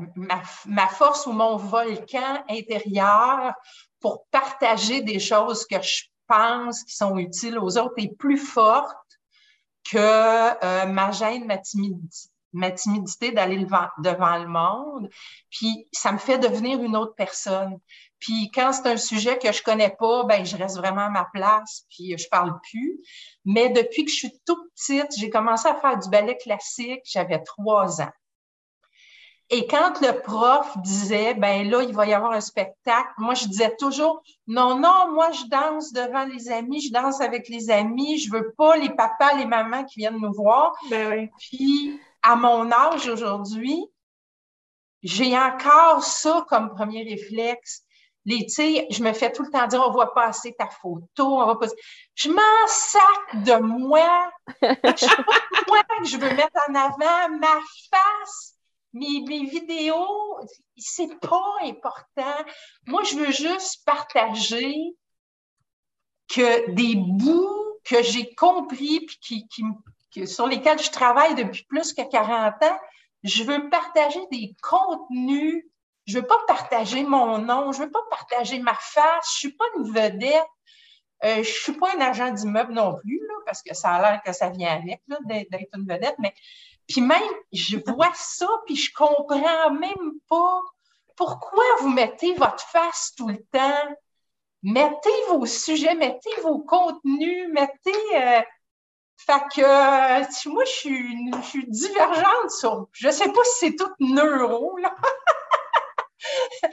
[0.65, 3.53] ma, force ou mon volcan intérieur
[3.99, 8.97] pour partager des choses que je pense qui sont utiles aux autres est plus forte
[9.89, 15.09] que euh, ma gêne, ma timidité, ma timidité d'aller devant le monde.
[15.49, 17.80] Puis ça me fait devenir une autre personne.
[18.19, 21.26] Puis quand c'est un sujet que je connais pas, ben je reste vraiment à ma
[21.34, 22.99] place, puis je parle plus.
[23.43, 27.39] Mais depuis que je suis toute petite, j'ai commencé à faire du ballet classique, j'avais
[27.43, 28.11] trois ans.
[29.50, 33.46] Et quand le prof disait, ben là, il va y avoir un spectacle, moi, je
[33.46, 38.18] disais toujours, non, non, moi, je danse devant les amis, je danse avec les amis,
[38.18, 40.74] je veux pas les papas, les mamans qui viennent nous voir.
[40.89, 43.86] Ben Puis, à mon âge aujourd'hui,
[45.04, 47.84] j'ai encore ça comme premier réflexe.
[48.26, 51.46] Les, je me fais tout le temps dire, on voit pas assez ta photo, on
[51.46, 51.68] va pas...
[52.16, 54.32] Je m'en sac de moi.
[54.62, 57.60] Chaque fois que je veux mettre en avant ma
[57.91, 58.53] face,
[58.94, 60.39] mes, mes vidéos,
[60.78, 62.46] c'est pas important.
[62.88, 64.76] Moi, je veux juste partager
[66.28, 72.08] que des bouts que j'ai compris puis qui, sur lesquels je travaille depuis plus que
[72.10, 72.80] 40 ans,
[73.24, 75.66] je veux partager des contenus.
[76.06, 79.66] Je veux pas partager mon nom, je veux pas partager ma face, je suis pas
[79.78, 80.44] une vedette.
[81.24, 84.22] je ne suis pas un agent d'immeuble non plus, là, parce que ça a l'air
[84.22, 86.34] que ça vient avec là, d'être une vedette, mais
[86.88, 87.21] puis même,
[87.51, 90.61] je vois ça, puis je comprends même pas
[91.15, 93.95] pourquoi vous mettez votre face tout le temps.
[94.63, 98.15] Mettez vos sujets, mettez vos contenus, mettez.
[98.15, 98.41] Euh,
[99.17, 102.88] fait que euh, moi, je suis, je divergente sur.
[102.93, 104.95] Je sais pas si c'est tout neuro, là.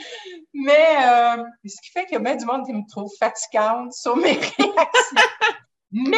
[0.54, 3.92] Mais euh, ce qui fait qu'il y a bien du monde qui me trouve fatigante
[3.92, 5.28] sur mes réactions.
[5.90, 6.16] Mais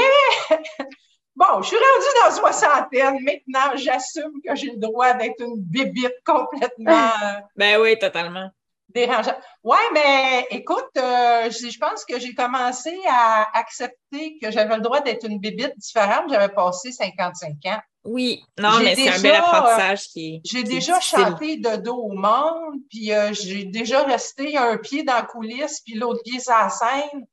[1.37, 3.19] bon, je suis rendue dans soixantaine.
[3.23, 7.11] Maintenant, j'assume que j'ai le droit d'être une bébite complètement.
[7.57, 8.51] ben oui, totalement.
[8.89, 9.39] Dérangeante.
[9.63, 15.01] Ouais, mais écoute, euh, je pense que j'ai commencé à accepter que j'avais le droit
[15.01, 16.25] d'être une bébite différente.
[16.29, 17.81] J'avais passé 55 ans.
[18.05, 22.75] Oui, non, mais c'est un bel apprentissage qui J'ai déjà chanté de dos au monde,
[22.91, 26.69] puis euh, j'ai déjà resté un pied dans la coulisse, puis l'autre pied sur la
[26.69, 27.27] scène.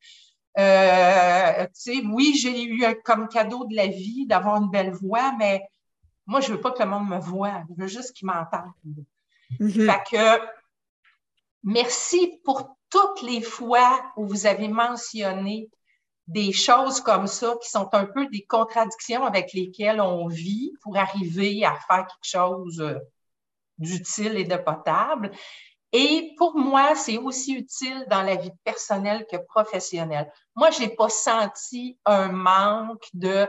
[0.58, 1.68] Euh,
[2.12, 5.62] oui, j'ai eu comme cadeau de la vie d'avoir une belle voix, mais
[6.26, 7.64] moi, je veux pas que le monde me voie.
[7.70, 8.74] Je veux juste qu'ils m'entendent.
[9.60, 9.86] Mm-hmm.
[9.86, 10.46] Fait que
[11.64, 15.70] merci pour toutes les fois où vous avez mentionné
[16.28, 20.96] des choses comme ça qui sont un peu des contradictions avec lesquelles on vit pour
[20.96, 23.00] arriver à faire quelque chose
[23.80, 25.32] d'utile et de potable.
[25.92, 30.32] Et pour moi, c'est aussi utile dans la vie personnelle que professionnelle.
[30.56, 33.48] Moi, je n'ai pas senti un manque de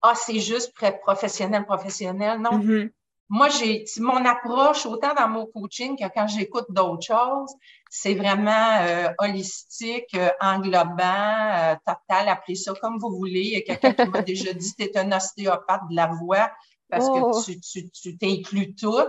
[0.00, 0.72] Ah, c'est juste
[1.02, 2.40] professionnel, professionnel.
[2.40, 2.58] Non.
[2.58, 2.90] Mm-hmm.
[3.30, 7.52] Moi, j'ai mon approche, autant dans mon coaching que quand j'écoute d'autres choses,
[7.90, 13.40] c'est vraiment euh, holistique, euh, englobant, euh, total, appelez ça comme vous voulez.
[13.40, 16.50] Il y a quelqu'un qui m'a déjà dit tu es un ostéopathe de la voix
[16.90, 17.42] parce que oh.
[17.42, 19.00] tu, tu, tu t'inclus tout.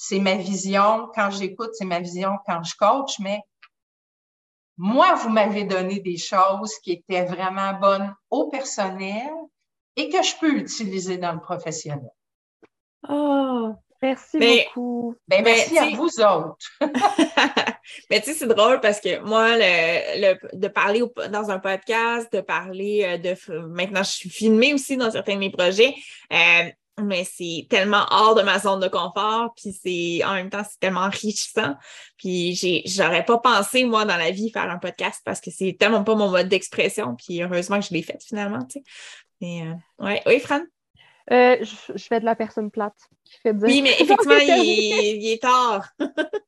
[0.00, 3.40] C'est ma vision quand j'écoute, c'est ma vision quand je coach, mais
[4.76, 9.28] moi, vous m'avez donné des choses qui étaient vraiment bonnes au personnel
[9.96, 12.12] et que je peux utiliser dans le professionnel.
[13.08, 15.16] Oh, merci beaucoup.
[15.26, 16.70] Ben, merci à vous autres.
[18.08, 22.40] Mais tu sais, c'est drôle parce que moi, le, de parler dans un podcast, de
[22.40, 23.66] parler euh, de.
[23.66, 25.92] Maintenant, je suis filmée aussi dans certains de mes projets.
[26.32, 26.70] Euh,
[27.02, 30.78] mais c'est tellement hors de ma zone de confort, puis c'est en même temps, c'est
[30.80, 31.74] tellement enrichissant.
[32.16, 35.76] Puis j'ai, j'aurais pas pensé, moi, dans la vie, faire un podcast parce que c'est
[35.78, 38.84] tellement pas mon mode d'expression, puis heureusement que je l'ai fait finalement, tu sais.
[39.40, 40.22] Mais, euh, ouais.
[40.26, 40.60] Oui, Fran?
[41.30, 45.88] Euh, je, fais de la personne plate qui fait Oui, mais effectivement, il, est tard.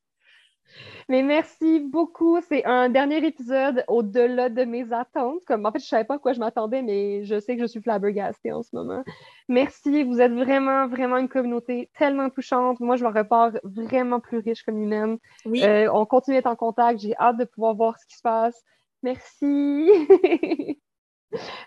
[1.09, 2.39] mais merci beaucoup.
[2.47, 5.43] C'est un dernier épisode au-delà de mes attentes.
[5.45, 7.61] Comme, en fait, je ne savais pas à quoi je m'attendais, mais je sais que
[7.61, 9.03] je suis flabbergastée en ce moment.
[9.49, 10.03] Merci.
[10.03, 12.79] Vous êtes vraiment, vraiment une communauté tellement touchante.
[12.79, 15.17] Moi, je me repars vraiment plus riche comme humaine.
[15.45, 15.63] Oui.
[15.63, 16.99] Euh, on continue d'être en contact.
[16.99, 18.63] J'ai hâte de pouvoir voir ce qui se passe.
[19.03, 19.89] Merci.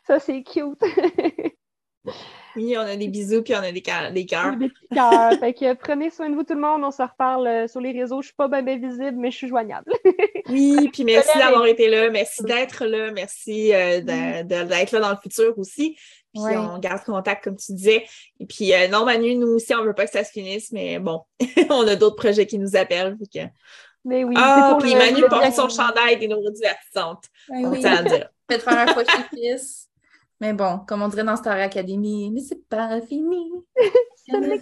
[0.07, 0.83] Ça, c'est cute.
[2.57, 4.13] Oui, on a des bisous puis on a des, cœurs.
[4.13, 4.57] Des cœurs.
[5.41, 6.83] fait que prenez soin de vous tout le monde.
[6.85, 8.23] On se reparle euh, sur les réseaux.
[8.23, 9.93] Je suis pas bien, visible, mais je suis joignable.
[10.49, 12.11] oui, puis merci d'avoir été là.
[12.11, 13.11] Merci d'être là.
[13.11, 15.97] Merci euh, d'être là dans le futur aussi.
[16.33, 18.05] Puis on garde contact, comme tu disais.
[18.41, 20.99] Et puis euh, non, Manu, nous aussi, on veut pas que ça se finisse, mais
[20.99, 21.23] bon,
[21.71, 23.17] on a d'autres projets qui nous appellent.
[24.05, 24.35] Mais oui.
[24.37, 27.25] Ah, puis Manu porte son chandail des neurodivertissantes.
[27.49, 28.21] Ben oui, oui.
[28.51, 29.89] Faites faire un focus.
[30.41, 33.53] Mais bon, comme on dirait dans Star Academy, mais c'est pas fini.
[34.29, 34.59] J'aurais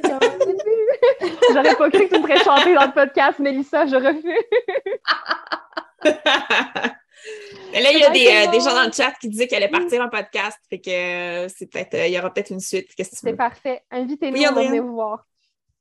[1.76, 4.24] pas cru que tu me ferais chanter dans le podcast, Mélissa, je refuse.
[7.72, 9.62] Mais là, il y a des, euh, des, gens dans le chat qui disaient qu'elle
[9.62, 10.58] allait partir en podcast.
[10.68, 12.88] Fait que euh, c'est peut-être, euh, il y aura peut-être une suite.
[12.98, 13.82] C'est parfait.
[13.90, 15.24] Invitez-nous, oui, on venir vous voir.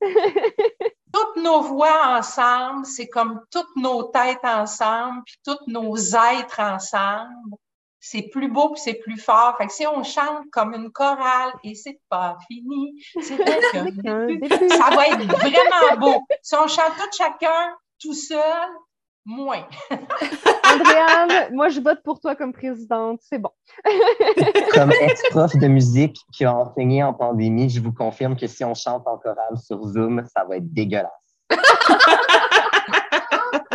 [0.00, 7.56] toutes nos voix ensemble, c'est comme toutes nos têtes ensemble, puis tous nos êtres ensemble
[8.04, 9.56] c'est plus beau puis c'est plus fort.
[9.56, 13.36] Fait que si on chante comme une chorale et c'est pas fini, c'est
[14.68, 16.20] ça va être vraiment beau.
[16.42, 18.68] Si on chante tout chacun, tout seul,
[19.24, 19.64] moins.
[19.92, 23.52] Andréane, moi je vote pour toi comme présidente, c'est bon.
[24.74, 28.74] comme ex-prof de musique qui a enseigné en pandémie, je vous confirme que si on
[28.74, 31.12] chante en chorale sur Zoom, ça va être dégueulasse.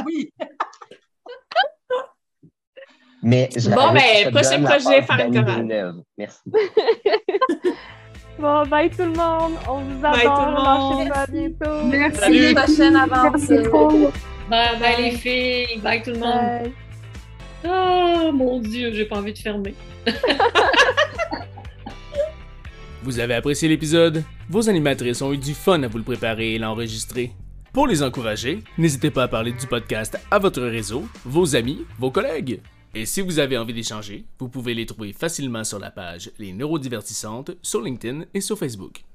[0.06, 0.34] oui.
[3.24, 5.94] Mais bon, ben, prochain projet, faire une chorale.
[6.18, 6.40] Merci.
[8.40, 9.54] bon, bye tout le monde.
[9.68, 10.14] On vous adore.
[10.14, 11.12] Bye tout le monde.
[11.14, 11.84] À bientôt.
[11.86, 12.20] Merci.
[12.20, 12.54] Salut.
[12.54, 13.48] Prochaine avance.
[14.50, 15.80] Bye, bye les filles.
[15.82, 16.72] Bye tout le monde.
[17.66, 19.74] Oh mon Dieu, j'ai pas envie de fermer.
[23.04, 24.24] vous avez apprécié l'épisode?
[24.50, 27.32] Vos animatrices ont eu du fun à vous le préparer et l'enregistrer.
[27.74, 32.12] Pour les encourager, n'hésitez pas à parler du podcast à votre réseau, vos amis, vos
[32.12, 32.62] collègues.
[32.98, 36.52] Et si vous avez envie d'échanger, vous pouvez les trouver facilement sur la page Les
[36.52, 39.04] Neurodivertissantes sur LinkedIn et sur Facebook.